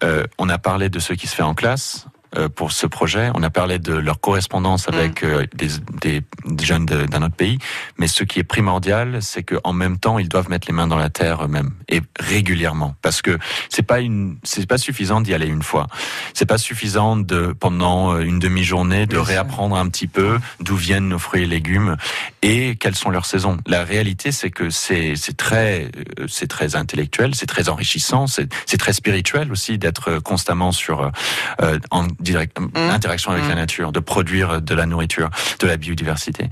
[0.04, 2.10] euh, on a parlé de ce qui se fait en classe euh,
[2.56, 3.32] pour ce projet.
[3.34, 5.70] On a parlé de leur correspondance avec euh, des,
[6.02, 7.58] des, des jeunes d'un autre pays,
[7.98, 10.88] mais ce qui est primordial, c'est que en même temps, ils doivent mettre les mains
[10.88, 13.38] dans la terre eux-mêmes et régulièrement, parce que
[13.70, 15.88] c'est pas une, c'est pas suffisant d'y aller une fois.
[16.34, 21.10] C'est pas suffisant de pendant euh, une demi-journée de réapprendre un petit peu d'où viennent
[21.10, 21.98] nos fruits et légumes
[22.42, 23.58] et quelles sont leurs saisons.
[23.66, 28.52] La réalité, c'est que c'est c'est très euh, c'est très intellectuel, c'est très enrichissant, c'est
[28.66, 31.12] c'est très spirituel aussi d'être constamment sur
[31.62, 36.50] euh, en direct, interaction avec la nature, de produire de la nourriture, de la biodiversité.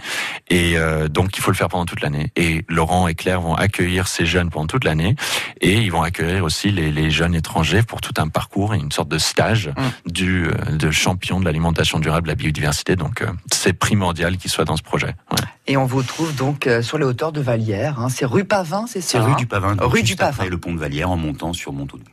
[0.50, 2.32] Et euh, donc il faut le faire pendant toute l'année.
[2.38, 5.16] Et Laurent et Claire vont accueillir ces jeunes pendant toute l'année,
[5.60, 8.92] et ils vont accueillir aussi les, les, jeunes étrangers pour tout un parcours et une
[8.92, 9.72] sorte de stage
[10.06, 12.96] du de champion de l'alimentation durable, de la biodiversité.
[12.96, 15.16] Donc c'est primordial qu'ils soient dans ce projet.
[15.32, 15.48] Ouais.
[15.68, 18.00] Et on vous trouve donc sur les hauteurs de Vallière.
[18.00, 18.10] Hein.
[18.10, 19.76] C'est rue Pavin, c'est ça C'est rue du Pavin.
[19.80, 20.30] Rue du Pavin.
[20.32, 22.04] Après le pont de Vallière en montant sur Montaudoux.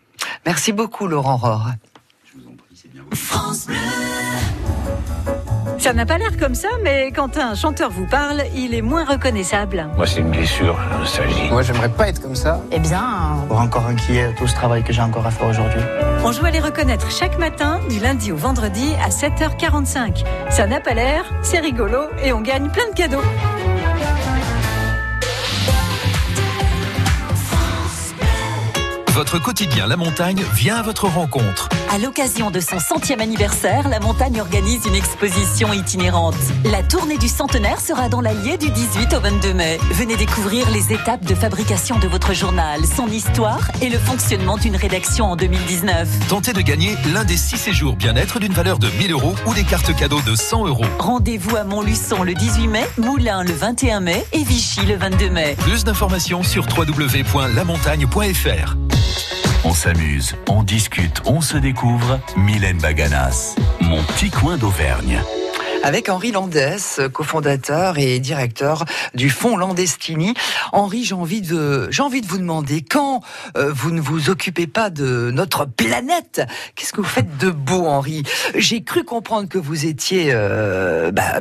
[0.47, 1.71] Merci beaucoup Laurent Rohr.
[3.15, 3.77] France Bleu.
[5.79, 9.05] Ça n'a pas l'air comme ça, mais quand un chanteur vous parle, il est moins
[9.05, 9.89] reconnaissable.
[9.97, 11.49] Moi, c'est une blessure, la nostalgie.
[11.51, 12.61] Moi, j'aimerais pas être comme ça.
[12.71, 13.03] Eh bien,
[13.49, 15.81] pour encore inquiet tout ce travail que j'ai encore à faire aujourd'hui.
[16.23, 20.23] On joue à les reconnaître chaque matin, du lundi au vendredi à 7h45.
[20.51, 23.23] Ça n'a pas l'air, c'est rigolo et on gagne plein de cadeaux.
[29.21, 31.69] Votre quotidien La Montagne vient à votre rencontre.
[31.91, 36.37] À l'occasion de son centième anniversaire, La Montagne organise une exposition itinérante.
[36.65, 39.79] La tournée du centenaire sera dans l'Allier du 18 au 22 mai.
[39.91, 44.77] Venez découvrir les étapes de fabrication de votre journal, son histoire et le fonctionnement d'une
[44.77, 46.09] rédaction en 2019.
[46.31, 49.65] Tentez de gagner l'un des six séjours bien-être d'une valeur de 1000 euros ou des
[49.65, 50.87] cartes cadeaux de 100 euros.
[50.99, 55.57] Rendez-vous à Montluçon le 18 mai, Moulins le 21 mai et Vichy le 22 mai.
[55.59, 58.77] Plus d'informations sur www.lamontagne.fr.
[59.65, 62.19] On s'amuse, on discute, on se découvre.
[62.37, 65.21] Mylène Baganas, mon petit coin d'Auvergne
[65.83, 70.35] avec Henri Landès, cofondateur et directeur du fonds Landestini.
[70.73, 71.89] Henri, j'ai envie de,
[72.29, 73.23] vous demander quand
[73.57, 76.43] euh, vous ne vous occupez pas de notre planète,
[76.75, 78.23] qu'est-ce que vous faites de beau, Henri?
[78.55, 81.41] J'ai cru comprendre que vous étiez euh, bah,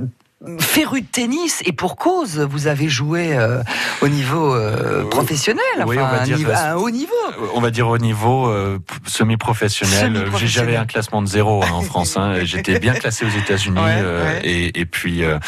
[0.59, 3.61] féru de tennis et pour cause, vous avez joué euh,
[4.01, 7.13] au niveau euh, professionnel, oui, enfin, on va un dire, niveau- à un haut niveau.
[7.53, 10.25] On va dire au niveau euh, semi-professionnel.
[10.37, 12.15] J'ai- J'avais un classement de zéro hein, en France.
[12.17, 12.35] hein.
[12.43, 14.41] J'étais bien classé aux États-Unis Ouais, euh, ouais.
[14.47, 15.39] et, et puis euh,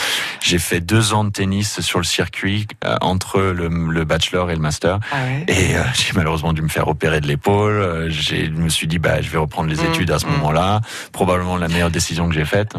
[0.41, 4.56] j'ai fait deux ans de tennis sur le circuit euh, entre le, le bachelor et
[4.56, 4.99] le master.
[5.12, 5.45] Ah ouais.
[5.47, 7.71] Et euh, j'ai malheureusement dû me faire opérer de l'épaule.
[7.73, 10.25] Euh, J'ai, je me suis dit bah je vais reprendre les Mm, études à ce
[10.25, 10.32] mm.
[10.32, 10.82] moment-là.
[11.13, 12.73] Probablement la meilleure décision que j'ai faite.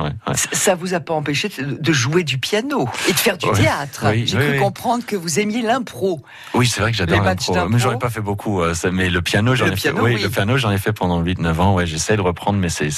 [0.52, 3.54] Ça vous a pas empêché de de jouer du piano et de faire du Oui.
[3.60, 4.06] théâtre.
[4.10, 6.20] Oui, J'ai oui, cru comprendre que vous aimiez l'impro.
[6.54, 7.68] Oui, c'est vrai que j'adore l'impro.
[7.68, 8.60] Mais j'aurais pas fait beaucoup.
[8.62, 10.14] euh, mais le piano, j'en ai piano, fait.
[10.14, 11.74] Oui, le piano, j'en ai fait pendant 8-9 ans.
[11.74, 12.90] Ouais, j'essaie de reprendre, mais c'est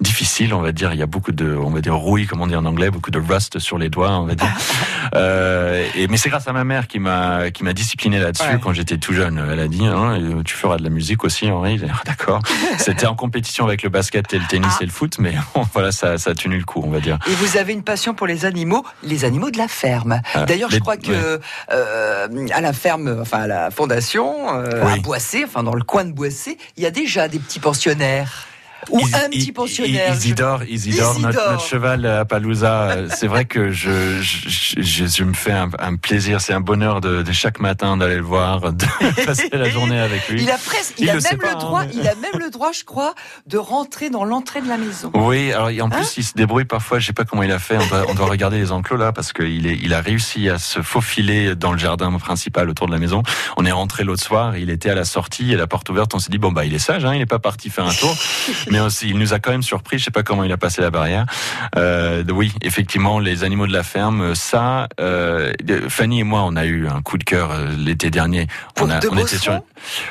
[0.00, 0.92] difficile, on va dire.
[0.94, 3.10] Il y a beaucoup de, on va dire rouille, comme on dit en anglais, beaucoup
[3.10, 4.48] de rust sur les doigts, on va dire.
[5.14, 8.58] euh, et mais c'est grâce à ma mère qui m'a qui m'a discipliné là-dessus Ouais.
[8.62, 9.44] quand j'étais tout jeune.
[9.52, 11.80] Elle a dit, hein, tu feras de la musique aussi, Henri.
[11.88, 12.40] Ah, D'accord.
[12.78, 14.78] C'était en compétition avec le basket et le tennis Ah.
[14.82, 15.34] et le foot, mais
[15.74, 17.18] voilà, ça, ça a tenu le coup, on va dire.
[17.28, 20.20] Et vous avez une passion pour les animaux, les animaux de la ferme.
[20.34, 21.40] Ah, D'ailleurs, je les- crois que
[21.72, 24.92] euh, à la ferme, enfin à la fondation, euh, Oui.
[24.92, 28.46] à Boissé, enfin dans le coin de Boissé, il y a déjà des petits pensionnaires.
[28.90, 30.14] Ou Is- un petit pensionnaire.
[30.14, 31.52] Isidore, Isidore, Notre, Isidore.
[31.52, 32.90] notre cheval à Palouza.
[32.90, 36.60] euh, C'est vrai que je, je, je, je me fais un, un plaisir, c'est un
[36.60, 38.84] bonheur de, de chaque matin d'aller le voir, de
[39.26, 40.42] passer la journée avec lui.
[40.42, 42.14] Il a presque, il, Il a le même pas, le droit, hein, mais- il a
[42.14, 43.14] même le droit, je crois,
[43.46, 45.10] de rentrer dans l'entrée de la maison.
[45.14, 46.98] Oui, alors en plus Hein il se débrouille parfois.
[47.00, 47.76] Je sais pas comment il a fait.
[47.78, 50.58] On doit, on doit regarder les enclos là parce qu'il est, il a réussi à
[50.58, 53.22] se faufiler dans le jardin principal autour de la maison.
[53.56, 54.56] On est rentré l'autre soir.
[54.56, 56.14] Il était à la sortie et la porte ouverte.
[56.14, 57.92] On s'est dit bon bah il est sage, hein, il est pas parti faire un
[57.92, 58.14] tour.
[58.70, 59.98] Mais aussi, il nous a quand même surpris.
[59.98, 61.26] Je sais pas comment il a passé la barrière.
[61.76, 64.88] Euh, oui, effectivement, les animaux de la ferme, ça.
[65.00, 65.52] Euh,
[65.88, 68.46] Fanny et moi, on a eu un coup de cœur euh, l'été dernier.
[68.74, 69.60] Pour on a, on était sur.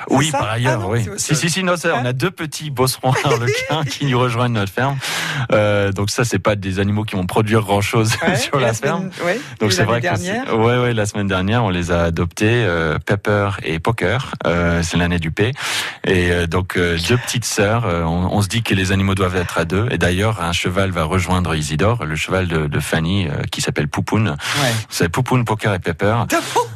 [0.10, 1.06] Oui, par ailleurs, Ah non, oui.
[1.18, 4.72] Si, si, si, non, ça, on a deux petits bosserons harlequins qui nous rejoignent notre
[4.72, 4.98] ferme.
[5.52, 8.74] Euh, donc ça, c'est pas des animaux qui vont produire grand chose sur Et la,
[8.74, 9.10] semaine- ferme.
[9.26, 12.98] ouais, Donc c'est vrai que ouais, ouais, la semaine dernière, on les a adoptés, euh,
[13.06, 14.34] Pepper et Poker.
[14.46, 15.52] Euh, c'est l'année du P.
[16.06, 17.86] Et euh, donc euh, deux petites sœurs.
[17.86, 19.90] euh, on, on se dit que les animaux doivent être à deux.
[19.92, 23.90] Et d'ailleurs, un cheval va rejoindre Isidore, le cheval de, de Fanny, euh, qui s'appelle
[23.90, 24.30] Poupoune.
[24.30, 24.72] Ouais.
[24.90, 26.16] C'est Poupoune, Poker et Pepper.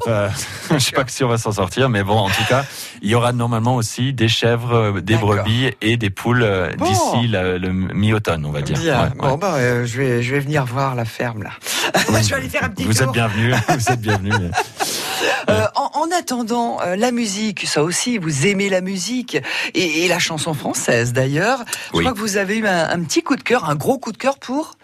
[0.07, 0.29] Euh,
[0.71, 2.65] je sais pas si on va s'en sortir, mais bon, en tout cas,
[3.01, 6.85] il y aura normalement aussi des chèvres, euh, des brebis et des poules euh, Bon.
[6.85, 8.77] d'ici le mi-automne, on va dire.
[8.77, 9.09] Ouais.
[9.17, 11.51] Bon, bah, euh, je vais, je vais venir voir la ferme là.
[11.95, 13.03] je vais aller faire un petit Vous tour.
[13.03, 14.33] êtes bienvenus, vous êtes bienvenus.
[15.49, 19.37] Euh, en, en attendant, euh, la musique, ça aussi, vous aimez la musique
[19.73, 21.59] et, et la chanson française d'ailleurs.
[21.91, 22.03] Je Oui.
[22.03, 24.17] crois que vous avez eu un, un petit coup de cœur, un gros coup de
[24.17, 24.75] cœur pour.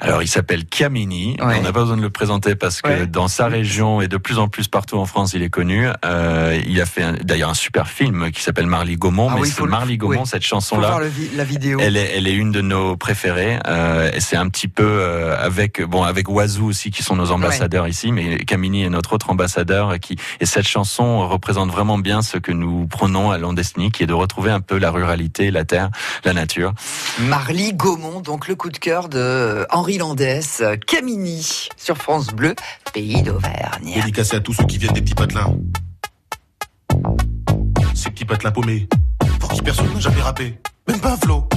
[0.00, 0.64] Alors, il s'appelle.
[0.80, 1.36] Ouais.
[1.40, 3.06] On n'a pas besoin de le présenter parce que Ouais.
[3.06, 5.88] dans sa région et de plus en plus partout en France, il est connu.
[6.04, 9.28] Euh, il a fait d'ailleurs un super film qui s'appelle Marly Gaumont.
[9.30, 10.26] Ah mais oui, le- Marly Gaumont, oui.
[10.26, 10.88] cette chanson-là.
[10.88, 11.78] voir le vi- la vidéo.
[11.80, 13.58] Elle est, elle est une de nos préférées.
[13.66, 17.88] Euh, et c'est un petit peu avec bon avec Oiseau aussi qui sont nos ambassadeurs
[17.88, 22.22] ici, mais Camini est notre autre ambassadeur et qui et cette chanson représente vraiment bien
[22.22, 25.64] ce que nous prenons à Landestini, qui est de retrouver un peu la ruralité, la
[25.64, 25.90] terre,
[26.24, 26.72] la nature.
[27.20, 32.54] Marly Gaumont, donc le coup de cœur de Henri Landès, Camini sur France Bleu,
[32.92, 33.94] pays d'Auvergne.
[33.94, 35.54] Dédicacé à tous ceux qui viennent des petits patelins.
[37.94, 38.88] Ces petits patelins paumés,
[39.40, 40.58] pour qui personne n'a jamais rappé,
[40.88, 41.48] même pas un flot.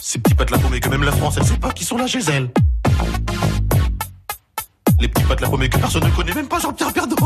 [0.00, 2.20] Ces petits patelins paumés que même la France, elle sait pas qui sont là chez
[2.20, 2.50] elle.
[5.00, 7.16] Les petits patelins paumés que personne ne connaît, même pas Jean-Pierre Perdot.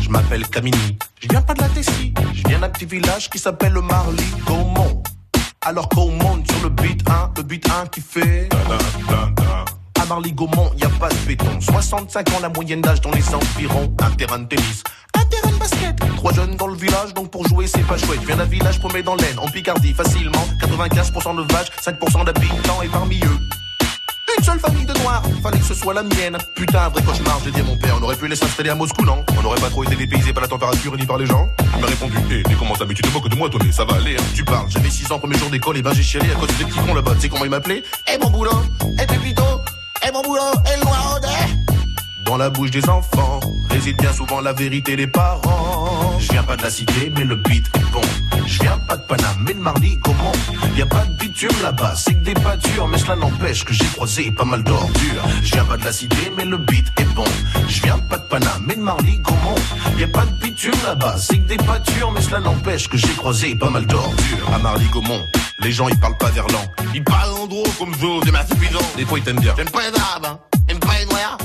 [0.00, 3.38] Je m'appelle Camini, je viens pas de la Tessie, je viens d'un petit village qui
[3.38, 5.02] s'appelle le Marly Gaumont.
[5.60, 8.48] Alors qu'on sur le beat 1, le beat 1 qui fait.
[10.08, 11.60] Marly Gaumont, y a pas de béton.
[11.60, 13.92] 65 ans la moyenne d'âge dans les environs.
[14.00, 14.82] Un terrain de tennis,
[15.14, 15.96] un terrain de basket.
[16.16, 18.20] Trois jeunes dans le village, donc pour jouer c'est pas chouette.
[18.26, 20.46] Viens d'un village paumé dans l'Aisne, en Picardie, facilement.
[20.62, 23.38] 95% de vaches, 5% d'habitants et parmi eux.
[24.38, 26.38] Une seule famille de noirs, fallait que ce soit la mienne.
[26.54, 28.74] Putain, un vrai cauchemar, j'ai dit à mon père, on aurait pu les s'installer à
[28.74, 29.24] Moscou, non?
[29.36, 31.86] On n'aurait pas trop été dépaysé par la température ni par les gens Il m'a
[31.86, 34.16] répondu, hé, mais comment ça, mais tu te moques de moi, toi, ça va aller,
[34.16, 34.22] hein.
[34.34, 36.64] Tu parles, j'avais 6 ans, premier jour d'école, et ben j'ai chialé à cause des
[36.64, 37.14] petits cons là-bas.
[37.16, 37.82] Tu sais comment il m'appelait
[38.14, 38.62] Eh mon boulot,
[39.02, 39.42] eh Pépito,
[40.08, 41.57] eh mon boulot, eh le noir au nez.
[42.28, 46.18] Dans la bouche des enfants, réside bien souvent la vérité des parents.
[46.20, 48.02] Je viens pas de la cité, mais le beat est bon.
[48.46, 50.32] Je viens pas de Paname, mais de Marly, comment
[50.76, 53.86] Y a pas de bitume là-bas, c'est que des pâtures, mais cela n'empêche que j'ai
[53.86, 55.24] croisé pas mal d'ordures.
[55.42, 57.24] Je viens pas de la cité, mais le beat est bon.
[57.66, 59.54] Je viens pas de Paname, mais de Marly, comment
[59.98, 63.14] Y a pas de bitume là-bas, c'est que des pâtures, mais cela n'empêche que j'ai
[63.16, 64.52] croisé pas mal d'ordures.
[64.54, 65.22] À Marly Gaumont,
[65.60, 66.60] les gens ils parlent pas verlan.
[66.94, 68.84] Ils parlent en gros comme zo, des massifisants.
[68.98, 69.54] Des fois ils t'aiment bien.
[69.56, 70.38] J'aime pas les arabes, hein.
[70.68, 71.38] J'aime pas les noirs,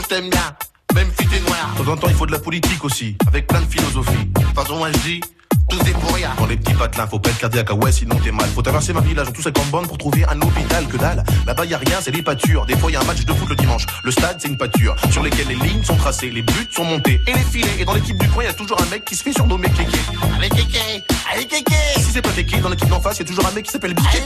[0.00, 0.56] je t'aime bien.
[0.94, 1.74] Même si t'es noir.
[1.78, 4.26] De temps en temps il faut de la politique aussi, avec plein de philosophie.
[4.26, 5.20] De toute façon moi je dis,
[5.68, 6.30] tous des pour rien.
[6.38, 8.46] Dans les petits patelins, faut pas être cardiaque, ah ouais, sinon t'es mal.
[8.54, 11.24] Faut traverser ma village en tout 50 bornes pour trouver un hôpital que dalle.
[11.46, 12.66] Là-bas y a rien, c'est des pâtures.
[12.66, 13.86] Des fois y a un match de foot le dimanche.
[14.04, 17.20] Le stade, c'est une pâture sur lesquelles les lignes sont tracées, les buts sont montés
[17.26, 17.80] et les filets.
[17.80, 19.98] Et dans l'équipe du coin, y a toujours un mec qui se fait surnommer Kéké.
[20.36, 21.74] Allez Kéké, allez Kéké.
[21.96, 23.94] Si c'est pas Kéké, dans l'équipe d'en face, y a toujours un mec qui s'appelle
[23.94, 24.22] Biquet.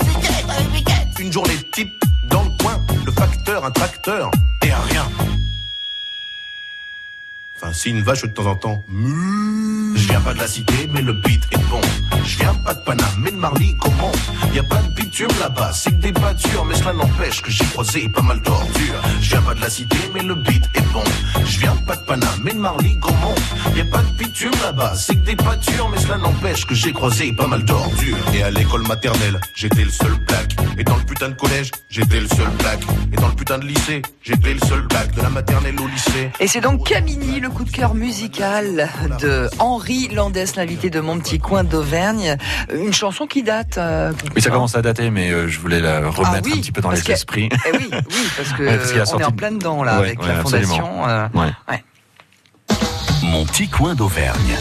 [1.20, 1.92] Une journée type
[2.30, 4.30] dans le coin, le facteur, un tracteur
[4.62, 5.08] et rien.
[7.60, 8.84] Enfin, si une vache de temps en temps.
[8.88, 11.80] Je viens pas de la cité, mais le beat est bon.
[12.24, 14.12] Je viens pas de Paname, mais de Marly, comment?
[14.54, 17.64] Y a pas de bitume là-bas, c'est que des pâtures, mais cela n'empêche que j'ai
[17.64, 19.02] croisé pas mal d'ordures.
[19.20, 21.02] Je viens pas de la cité, mais le beat est bon.
[21.44, 23.34] Je viens pas de Paname, mais de Marly, comment?
[23.74, 26.92] Y a pas de bitume là-bas, c'est que des pâtures, mais cela n'empêche que j'ai
[26.92, 28.18] croisé pas mal d'ordures.
[28.34, 30.54] Et à l'école maternelle, j'étais le seul black.
[30.78, 32.80] Et dans le putain de collège, j'étais le seul black.
[33.12, 35.12] Et dans le putain de lycée, j'étais le seul black.
[35.14, 36.30] De la maternelle au lycée.
[36.38, 38.88] Et c'est donc Camini, le coup de cœur musical
[39.20, 42.36] de Henri Landès, l'invité de mon petit coin d'Auvergne.
[42.72, 43.78] Une chanson qui date.
[43.78, 46.60] euh, Oui, ça commence à dater, mais euh, je voulais la remettre Ah oui, un
[46.60, 47.48] petit peu dans les que- esprits.
[47.66, 47.98] Eh oui, oui,
[48.36, 50.22] parce que Ouais, parce qu'il a on sorti- est en plein dedans là Ouais, avec
[50.22, 51.08] ouais, la fondation.
[51.08, 51.50] euh, Ouais.
[51.68, 51.84] ouais.
[53.22, 54.54] Mon petit coin d'Auvergne.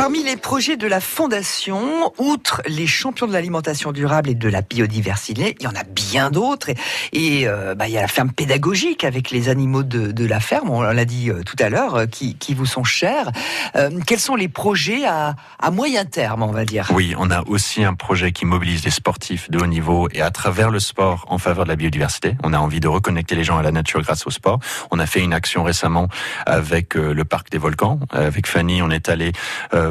[0.00, 4.62] Parmi les projets de la Fondation, outre les champions de l'alimentation durable et de la
[4.62, 6.70] biodiversité, il y en a bien d'autres.
[7.12, 10.70] Et, euh, bah, il y a la ferme pédagogique avec les animaux de, la ferme,
[10.70, 13.30] on l'a dit euh, tout à l'heure, euh, qui, vous sont chers.
[14.06, 15.34] Quels sont les projets à,
[15.70, 16.88] moyen terme, on va dire?
[16.94, 20.30] Oui, on a aussi un projet qui mobilise les sportifs de haut niveau et à
[20.30, 22.38] travers le sport en faveur de la biodiversité.
[22.42, 24.60] On a envie de reconnecter les gens à la nature grâce au sport.
[24.90, 26.08] On a fait une action récemment
[26.46, 28.00] avec le parc des volcans.
[28.10, 29.32] Avec Fanny, on est allé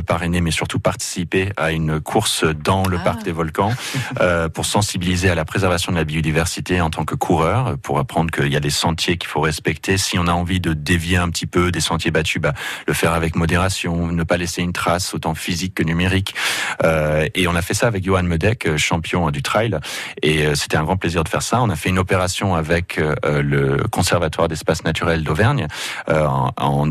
[0.02, 3.72] parrainer mais surtout participer à une course dans le parc des volcans
[4.22, 8.32] euh, pour sensibiliser à la préservation de la biodiversité en tant que coureur, pour apprendre
[8.32, 9.98] qu'il y a des sentiers qu'il faut respecter.
[9.98, 12.54] Si on a envie de dévier un petit peu des sentiers battus, bah,
[12.88, 16.36] le faire avec modération, ne pas laisser une trace autant physique que numérique.
[16.84, 19.78] Euh, et on a fait ça avec Johan Medek, euh, champion du trail.
[20.22, 21.62] Et euh, c'était un grand plaisir de faire ça.
[21.62, 25.68] On a fait une opération avec euh, le Conservatoire d'espace naturel d'Auvergne,
[26.10, 26.90] euh, en, en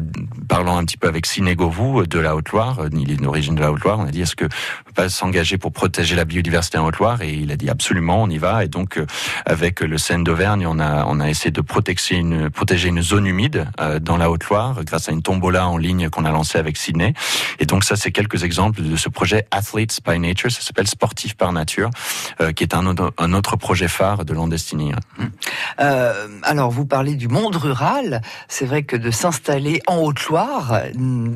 [0.48, 2.90] parlant un petit peu avec Sinégovou de la Haute-Loire.
[3.00, 3.98] Il est d'origine de la Haute-Loire.
[3.98, 7.22] On a dit est-ce que on peut pas s'engager pour protéger la biodiversité en Haute-Loire?
[7.22, 8.64] Et il a dit absolument, on y va.
[8.64, 9.06] Et donc euh,
[9.46, 12.18] avec le Seine d'Auvergne, on a on a essayé de protéger
[12.88, 16.30] une zone humide euh, dans la Haute-Loire grâce à une tombola en ligne qu'on a
[16.30, 17.14] lancée avec Sydney.
[17.58, 20.50] Et donc ça, c'est quelques exemples de ce projet Athletes by Nature.
[20.50, 21.90] Ça s'appelle Sportif par nature,
[22.40, 24.92] euh, qui est un autre, projet phare de Landestini.
[25.80, 28.22] Euh, alors, vous parlez du monde rural.
[28.48, 30.82] C'est vrai que de s'installer en Haute-Loire,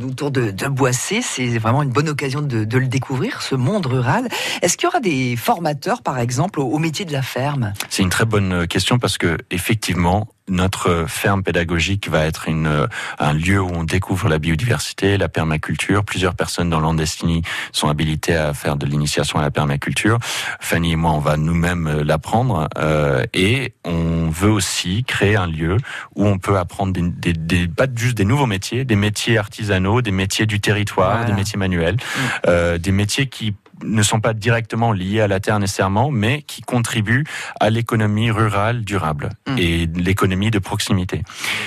[0.06, 3.86] autour de, de Boissé, c'est c'est vraiment une bonne occasion de, le découvrir, ce monde
[3.86, 4.28] rural.
[4.62, 7.74] Est-ce qu'il y aura des formateurs, par exemple, au, au métier de la ferme?
[7.90, 12.88] C'est une très bonne question parce que effectivement, notre ferme pédagogique va être une,
[13.18, 16.04] un lieu où on découvre la biodiversité, la permaculture.
[16.04, 20.18] Plusieurs personnes dans l'Andestini sont habilitées à faire de l'initiation à la permaculture.
[20.60, 22.68] Fanny et moi, on va nous-mêmes l'apprendre.
[22.78, 25.76] Euh, et on veut aussi créer un lieu
[26.16, 30.02] où on peut apprendre des, des, des, pas juste des nouveaux métiers, des métiers artisanaux,
[30.02, 31.26] des métiers du territoire, voilà.
[31.26, 32.18] des métiers manuels, mmh.
[32.48, 33.54] euh, des métiers qui
[33.84, 37.24] ne sont pas directement liés à la terre nécessairement, mais qui contribuent
[37.60, 39.58] à l'économie rurale durable mmh.
[39.58, 41.22] et l'économie de proximité.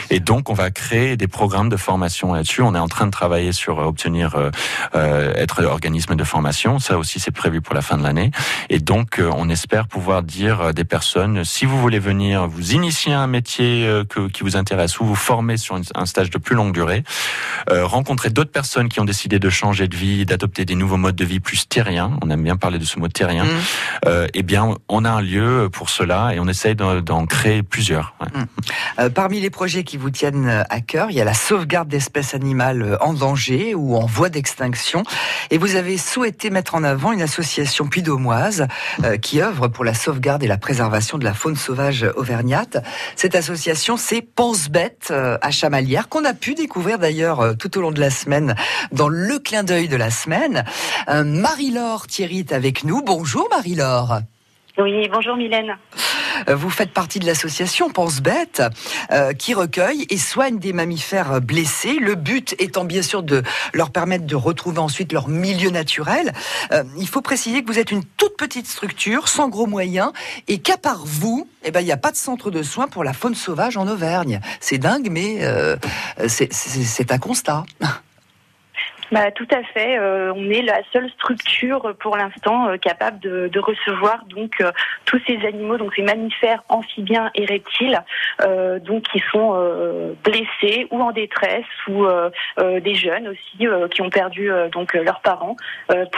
[0.09, 2.61] Et donc, on va créer des programmes de formation là-dessus.
[2.61, 4.49] On est en train de travailler sur obtenir euh,
[4.95, 6.79] euh, être organisme de formation.
[6.79, 8.31] Ça aussi, c'est prévu pour la fin de l'année.
[8.69, 12.73] Et donc, euh, on espère pouvoir dire à des personnes, si vous voulez venir vous
[12.73, 16.05] initier à un métier euh, que, qui vous intéresse ou vous former sur une, un
[16.05, 17.03] stage de plus longue durée,
[17.69, 21.15] euh, rencontrer d'autres personnes qui ont décidé de changer de vie, d'adopter des nouveaux modes
[21.15, 23.49] de vie plus terriens, on aime bien parler de ce mot terrien, mmh.
[24.07, 28.15] euh, eh bien, on a un lieu pour cela et on essaye d'en créer plusieurs.
[28.21, 28.41] Ouais.
[28.41, 28.45] Mmh.
[28.99, 32.33] Euh, parmi les projets qui vous tiennent à cœur, il y a la sauvegarde d'espèces
[32.33, 35.03] animales en danger ou en voie d'extinction.
[35.51, 38.67] Et vous avez souhaité mettre en avant une association puy-daumoise
[39.03, 42.77] euh, qui œuvre pour la sauvegarde et la préservation de la faune sauvage auvergnate.
[43.15, 47.91] Cette association, c'est Pense Bête à Chamalières, qu'on a pu découvrir d'ailleurs tout au long
[47.91, 48.55] de la semaine
[48.91, 50.63] dans le clin d'œil de la semaine.
[51.07, 53.01] Marie-Laure Thierry est avec nous.
[53.01, 54.19] Bonjour Marie-Laure.
[54.77, 55.77] Oui, bonjour Mylène.
[56.47, 58.61] Vous faites partie de l'association Pense Bête
[59.11, 61.97] euh, qui recueille et soigne des mammifères blessés.
[61.99, 63.41] Le but étant bien sûr de
[63.73, 66.33] leur permettre de retrouver ensuite leur milieu naturel.
[66.73, 70.11] Euh, il faut préciser que vous êtes une toute petite structure sans gros moyens
[70.49, 73.05] et qu'à part vous, eh ben il n'y a pas de centre de soins pour
[73.05, 74.41] la faune sauvage en Auvergne.
[74.59, 75.77] C'est dingue, mais euh,
[76.27, 77.65] c'est un constat.
[79.11, 79.97] Bah, tout à fait.
[79.97, 84.61] Euh, on est la seule structure euh, pour l'instant euh, capable de, recevoir donc
[85.05, 87.99] tous ces animaux, donc ces mammifères amphibiens et reptiles,
[88.85, 92.05] donc qui sont blessés ou en détresse, ou
[92.59, 95.55] des jeunes aussi qui ont perdu donc leurs parents.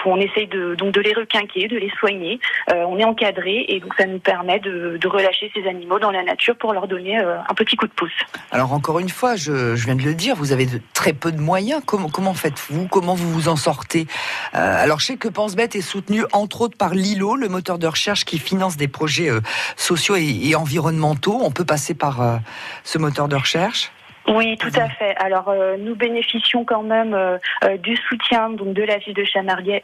[0.06, 2.40] on essaye de donc de les requinquer, de les soigner.
[2.70, 6.58] on est encadré et donc ça nous permet de, relâcher ces animaux dans la nature
[6.58, 8.12] pour leur donner un petit coup de pouce.
[8.52, 11.82] Alors encore une fois, je, viens de le dire, vous avez très peu de moyens.
[11.86, 14.08] Comment faites-vous Comment vous vous en sortez
[14.54, 17.88] euh, Alors, je sais que PenseBête est soutenu entre autres par Lilo, le moteur de
[17.88, 19.42] recherche qui finance des projets euh,
[19.76, 21.40] sociaux et, et, environnementaux.
[21.42, 22.38] On peut passer par euh,
[22.84, 23.92] ce moteur de recherche
[24.30, 25.16] oui, tout à fait.
[25.18, 29.24] Alors, euh, nous bénéficions quand même euh, euh, du soutien donc de la ville de
[29.24, 29.80] Chamalières,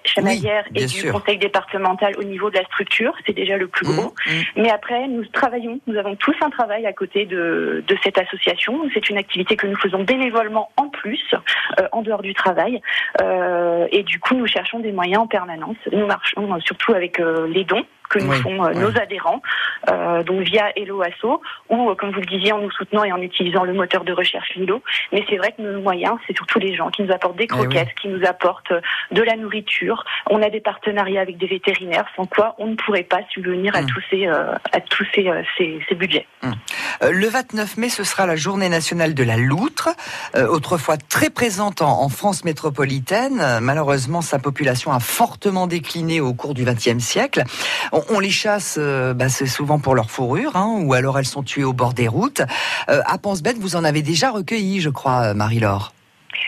[0.72, 1.14] oui, et du sûr.
[1.14, 3.14] conseil départemental au niveau de la structure.
[3.26, 4.14] C'est déjà le plus gros.
[4.26, 4.62] Mmh, mmh.
[4.62, 5.80] Mais après, nous travaillons.
[5.88, 8.82] Nous avons tous un travail à côté de, de cette association.
[8.94, 11.24] C'est une activité que nous faisons bénévolement en plus,
[11.80, 12.82] euh, en dehors du travail.
[13.22, 15.78] Euh, et du coup, nous cherchons des moyens en permanence.
[15.92, 19.42] Nous marchons surtout avec les dons que nous oui, font euh, nos adhérents,
[19.90, 23.12] euh, donc via Hello Asso, ou euh, comme vous le disiez, en nous soutenant et
[23.12, 24.82] en utilisant le moteur de recherche Lilo.
[25.12, 27.88] Mais c'est vrai que nos moyens, c'est surtout les gens qui nous apportent des croquettes,
[27.88, 28.02] oui.
[28.02, 28.74] qui nous apportent
[29.12, 30.04] de la nourriture.
[30.30, 33.78] On a des partenariats avec des vétérinaires, sans quoi on ne pourrait pas subvenir mmh.
[33.78, 36.28] à tous ces, à tous ces, ces, ces budgets.
[36.44, 36.52] Mmh.
[37.10, 39.90] le 29 mai, ce sera la journée nationale de la loutre,
[40.36, 43.42] autrefois très présente en, en France métropolitaine.
[43.62, 47.44] malheureusement, sa population a fortement décliné au cours du XXe siècle.
[47.92, 51.26] On, on, les chasse, euh, bah, c'est souvent pour leur fourrure, hein, ou alors elles
[51.26, 52.42] sont tuées au bord des routes.
[52.90, 55.93] Euh, à Pensebête, vous en avez déjà recueilli, je crois, euh, Marie-Laure.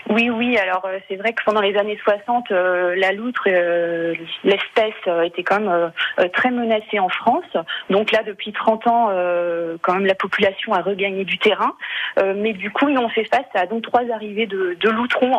[0.08, 0.56] Oui, oui.
[0.56, 5.22] Alors euh, c'est vrai que pendant les années 60, euh, la loutre, euh, l'espèce euh,
[5.22, 7.44] était quand même euh, très menacée en France.
[7.90, 9.10] Donc là, depuis 30 ans,
[9.82, 11.74] quand même la population a regagné du terrain.
[12.36, 15.38] mais du coup, nous on fait face à donc trois arrivées de, de loutrons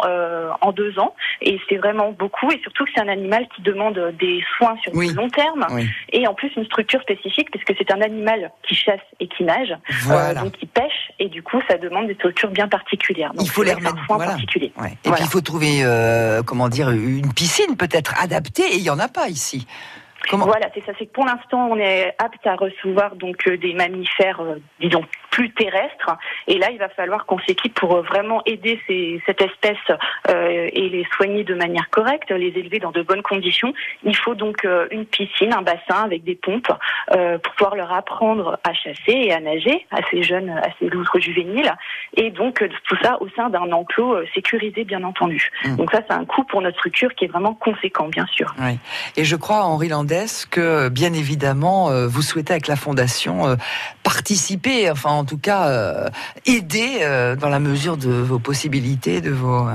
[0.61, 2.49] en deux ans, et c'est vraiment beaucoup.
[2.51, 5.09] Et surtout que c'est un animal qui demande des soins sur oui.
[5.09, 5.87] le long terme, oui.
[6.11, 9.75] et en plus une structure spécifique, puisque c'est un animal qui chasse et qui nage,
[10.03, 10.41] voilà.
[10.41, 13.33] donc qui pêche, et du coup, ça demande des structures bien particulières.
[13.33, 13.95] Donc, Il faut les remettre.
[14.07, 14.31] Voilà.
[14.31, 14.56] particulier.
[14.77, 14.91] Ouais.
[14.91, 15.15] Et voilà.
[15.15, 18.99] puis il faut trouver, euh, comment dire, une piscine peut-être adaptée, et il n'y en
[18.99, 19.67] a pas ici.
[20.29, 20.91] Comment voilà, c'est ça.
[20.97, 25.03] C'est que pour l'instant, on est apte à recevoir donc euh, des mammifères, euh, disons
[25.31, 26.17] plus terrestres.
[26.47, 29.77] Et là, il va falloir qu'on s'équipe pour euh, vraiment aider ces, cette espèce
[30.29, 33.73] euh, et les soigner de manière correcte, les élever dans de bonnes conditions.
[34.03, 36.71] Il faut donc une piscine, un bassin avec des pompes
[37.07, 41.19] pour pouvoir leur apprendre à chasser et à nager à ces jeunes, à ces loutres
[41.19, 41.71] juvéniles.
[42.15, 45.51] Et donc tout ça au sein d'un enclos sécurisé, bien entendu.
[45.63, 45.75] Mmh.
[45.75, 48.53] Donc ça, c'est un coût pour notre structure qui est vraiment conséquent, bien sûr.
[48.59, 48.79] Oui.
[49.15, 49.87] Et je crois, Henri
[50.49, 53.57] Que bien évidemment, vous souhaitez avec la Fondation
[54.03, 56.09] participer, enfin en tout cas
[56.45, 59.67] aider dans la mesure de vos possibilités, de vos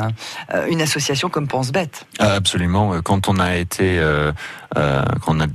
[0.70, 2.07] une association comme Pense Bête.
[2.18, 3.03] Absolument.
[3.03, 4.01] Quand on a été,
[4.74, 5.47] quand on a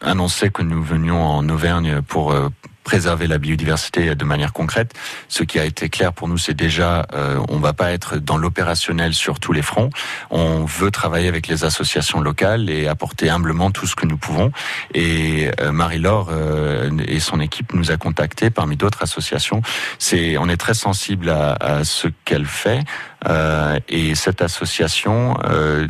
[0.00, 2.34] annoncé que nous venions en Auvergne pour
[2.82, 4.92] préserver la biodiversité de manière concrète.
[5.28, 8.36] Ce qui a été clair pour nous, c'est déjà, euh, on va pas être dans
[8.36, 9.90] l'opérationnel sur tous les fronts.
[10.30, 14.52] On veut travailler avec les associations locales et apporter humblement tout ce que nous pouvons.
[14.94, 19.62] Et euh, Marie-Laure euh, et son équipe nous a contactés parmi d'autres associations.
[19.98, 22.80] C'est, on est très sensible à, à ce qu'elle fait.
[23.28, 25.86] Euh, et cette association, euh,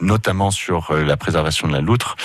[0.00, 2.16] notamment sur euh, la préservation de la loutre,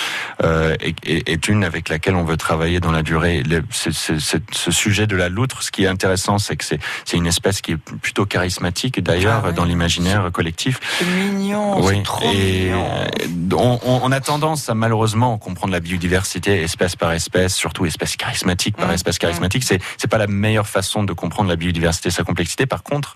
[0.42, 3.42] est, est, une avec laquelle on veut travailler dans la durée.
[3.42, 6.80] Le, ce sujet de la loutre, ce qui est intéressant, c'est que c'est
[7.12, 10.80] une espèce qui est plutôt charismatique d'ailleurs ah dans l'imaginaire collectif.
[10.98, 12.02] C'est mignon, oui.
[12.02, 12.72] trop et
[13.52, 18.76] On, on, a tendance à malheureusement comprendre la biodiversité espèce par espèce, surtout espèce charismatique
[18.76, 19.62] par mmh, espèce charismatique.
[19.62, 19.66] Mmh.
[19.68, 22.66] C'est c'est pas la meilleure façon de comprendre la biodiversité, sa complexité.
[22.66, 23.14] Par contre,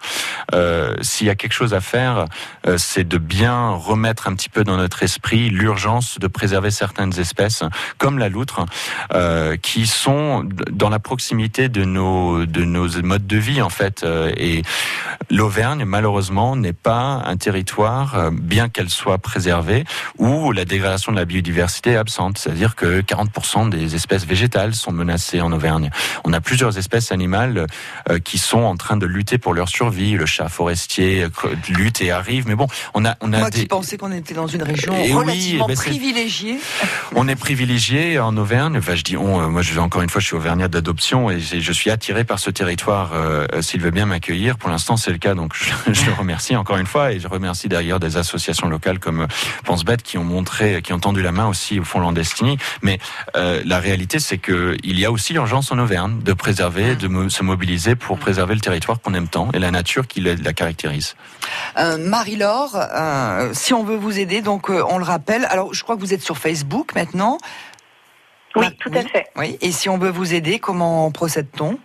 [1.03, 2.27] s'il y a quelque chose à faire,
[2.67, 7.19] euh, c'est de bien remettre un petit peu dans notre esprit l'urgence de préserver certaines
[7.19, 7.63] espèces,
[7.99, 8.65] comme la loutre,
[9.13, 14.03] euh, qui sont dans la proximité de nos de nos modes de vie en fait.
[14.03, 14.63] Euh, et
[15.31, 19.85] l'Auvergne, malheureusement, n'est pas un territoire, bien qu'elle soit préservée,
[20.19, 22.39] où la dégradation de la biodiversité est absente.
[22.39, 25.91] C'est-à-dire que 40% des espèces végétales sont menacées en Auvergne.
[26.25, 27.67] On a plusieurs espèces animales
[28.25, 30.13] qui sont en train de lutter pour leur survie.
[30.13, 31.26] Le chat forestier,
[31.69, 32.47] lutte et arrive.
[32.49, 35.13] Mais bon, on a, on a Moi qui pensais qu'on était dans une région et
[35.13, 36.59] relativement privilégiée.
[37.15, 38.77] On est privilégié en Auvergne.
[38.79, 39.41] Enfin, je dis on.
[39.41, 42.39] Euh, moi, je encore une fois, je suis auvergnat d'adoption et je suis attiré par
[42.39, 43.13] ce territoire.
[43.15, 45.35] Euh, s'il veut bien m'accueillir, pour l'instant, c'est le cas.
[45.35, 48.99] Donc, je, je, le remercie encore une fois et je remercie d'ailleurs des associations locales
[48.99, 49.27] comme euh,
[49.65, 52.59] Pense Bête qui ont montré, qui ont tendu la main aussi au fond Landestini.
[52.83, 52.99] Mais
[53.37, 57.29] euh, la réalité, c'est que il y a aussi urgence en Auvergne de préserver, de
[57.29, 61.16] se mobiliser pour préserver le territoire qu'on aime tant et la nature qui la caractérise.
[61.79, 65.47] Euh, Marie-Laure, euh, si on veut vous aider, donc euh, on le rappelle.
[65.51, 67.39] Alors, je crois que vous êtes sur Facebook maintenant.
[68.55, 69.27] Oui, tout à fait.
[69.37, 69.59] Oui.
[69.61, 71.79] Et si on veut vous aider, comment procède-t-on?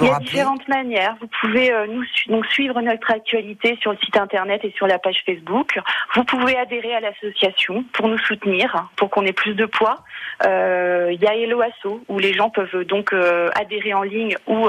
[0.00, 1.16] Il y a différentes manières.
[1.20, 4.98] Vous pouvez euh, nous donc suivre notre actualité sur le site internet et sur la
[4.98, 5.78] page Facebook.
[6.14, 9.98] Vous pouvez adhérer à l'association pour nous soutenir, pour qu'on ait plus de poids.
[10.44, 14.36] Euh, il y a Hello Asso où les gens peuvent donc euh, adhérer en ligne
[14.46, 14.68] ou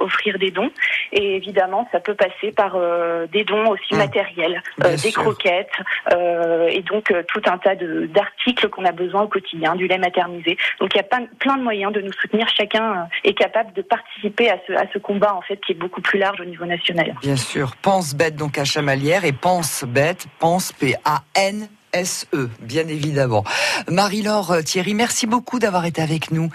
[0.00, 0.70] offrir des dons.
[1.12, 2.76] Et évidemment, ça peut passer par
[3.30, 3.98] des dons aussi mmh.
[3.98, 5.70] matériels, des croquettes
[6.10, 10.56] et donc tout un tas d'articles qu'on a besoin au quotidien, du lait maternisé.
[10.80, 12.48] Donc il y a plein de moyens de nous soutenir.
[12.48, 16.18] Chacun est capable de participer à à ce, combat en fait qui est beaucoup plus
[16.18, 17.14] large au niveau national.
[17.20, 22.50] Bien sûr, pense bête donc à Chamalières et pense bête, pense P A N SE,
[22.60, 23.44] bien évidemment.
[23.88, 26.50] Marie-Laure Thierry, merci beaucoup d'avoir été avec nous.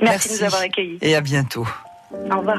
[0.00, 0.98] Merci, merci de nous avoir accueillis.
[1.02, 1.66] Et à bientôt.
[2.30, 2.58] Au revoir.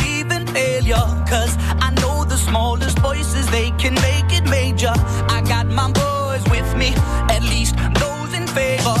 [1.31, 1.55] cause
[1.87, 4.93] I know the smallest voices, they can make it major.
[5.35, 6.89] I got my boys with me,
[7.35, 9.00] at least those in favor.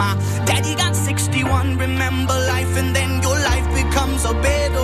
[0.00, 0.14] My
[0.46, 1.76] daddy got 61.
[1.76, 4.79] Remember life, and then your life becomes a better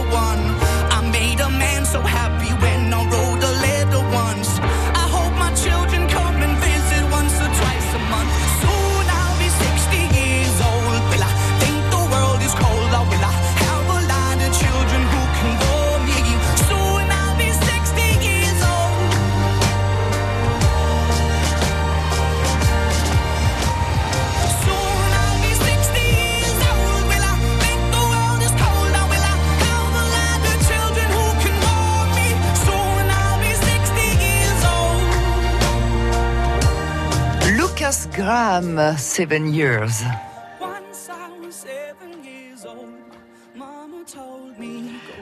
[37.86, 40.02] Lucas Graham, Seven Years.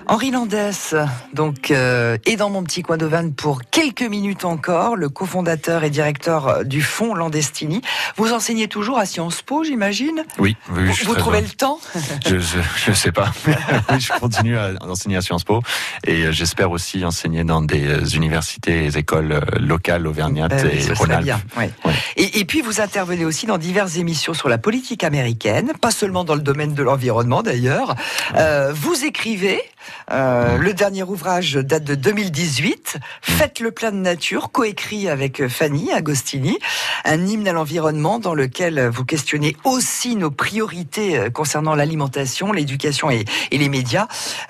[0.07, 0.95] Henri Landès,
[1.33, 5.91] donc, euh, est dans mon petit coin d'Auvergne pour quelques minutes encore, le cofondateur et
[5.91, 7.81] directeur du fonds Landestini.
[8.17, 11.79] Vous enseignez toujours à Sciences Po, j'imagine Oui, oui, je Vous, trouvez le temps
[12.27, 13.33] je, je, je sais pas.
[13.91, 15.63] Oui, je continue à enseigner à Sciences Po
[16.07, 21.13] et euh, j'espère aussi enseigner dans des euh, universités et écoles euh, locales auvergnates oui,
[21.13, 21.41] et bien.
[21.57, 21.71] ouais.
[22.17, 26.25] Et, et puis vous intervenez aussi dans diverses émissions sur la politique américaine, pas seulement
[26.25, 27.95] dans le domaine de l'environnement d'ailleurs.
[28.37, 29.61] Euh, vous écrivez,
[30.11, 35.49] euh, le dernier ouvrage date de 2018, Faites le plein de nature, coécrit avec euh,
[35.49, 36.59] Fanny Agostini,
[37.05, 43.11] un hymne à l'environnement dans lequel vous questionnez aussi nos priorités euh, concernant l'alimentation, l'éducation
[43.11, 44.07] et, et les médias.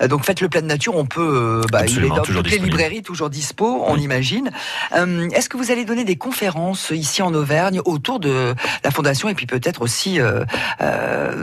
[0.07, 3.03] Donc Faites le plein de nature, on peut, bah, il est dans toutes les librairies,
[3.03, 4.51] toujours dispo, on imagine.
[4.95, 9.29] Euh, Est-ce que vous allez donner des conférences ici en Auvergne autour de la fondation
[9.29, 10.43] et puis peut-être aussi euh,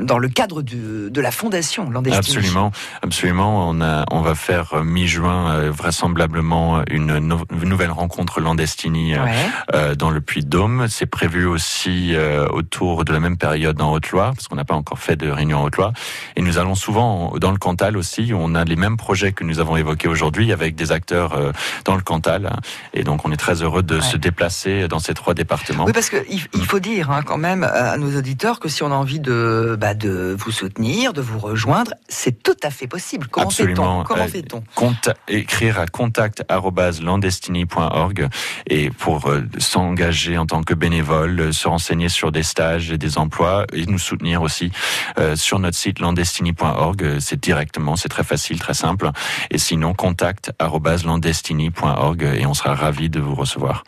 [0.02, 2.72] dans le cadre de, de la fondation Landestini Absolument,
[3.02, 3.68] absolument.
[3.68, 9.14] On a, on va faire euh, mi-juin euh, vraisemblablement une, no- une nouvelle rencontre Landestini
[9.14, 9.34] euh, Ouais.
[9.74, 10.86] euh, dans le Puy-de-Dôme.
[10.88, 14.74] C'est prévu aussi euh, autour de la même période en Haute-Loire, parce qu'on n'a pas
[14.74, 15.92] encore fait de réunion en Haute-Loire.
[16.36, 18.32] Et nous allons souvent dans le Cantal aussi.
[18.32, 21.52] où On a les mêmes projets que nous avons évoqués aujourd'hui avec des acteurs euh,
[21.84, 22.56] dans le Cantal.
[22.94, 25.84] Et donc, on est très heureux de se déplacer dans ces trois départements.
[25.84, 28.90] Oui, parce qu'il il faut dire hein, quand même à nos auditeurs que si on
[28.92, 33.26] a envie de, bah, de vous soutenir, de vous rejoindre, c'est tout à fait possible.
[33.72, 34.04] Absolument.
[34.04, 34.62] Comment Euh, fait-on
[35.28, 38.28] écrire à contact@landestini.org
[38.68, 42.98] et pour euh, s'engager en tant que bénévole, euh, se renseigner sur des stages et
[42.98, 44.72] des emplois et nous soutenir aussi
[45.18, 47.18] euh, sur notre site landestini.org.
[47.20, 49.10] C'est directement, c'est très facile, très simple.
[49.50, 53.84] Et sinon contact@landestini.org et on sera ravis de vous recevoir.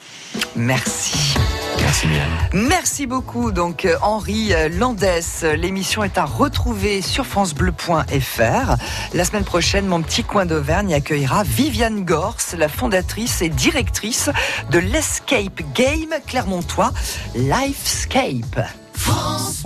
[0.57, 1.35] Merci.
[1.81, 2.29] Merci Mylène.
[2.53, 5.45] Merci beaucoup, donc Henri Landès.
[5.57, 8.77] L'émission est à retrouver sur FranceBleu.fr.
[9.13, 9.45] La semaine
[9.83, 14.31] mon petit coin d'Auvergne accueillera Viviane Gors, la fondatrice et directrice
[14.71, 16.93] de l'Escape Game Clermontois,
[17.35, 18.61] Lifescape.
[18.95, 19.55] France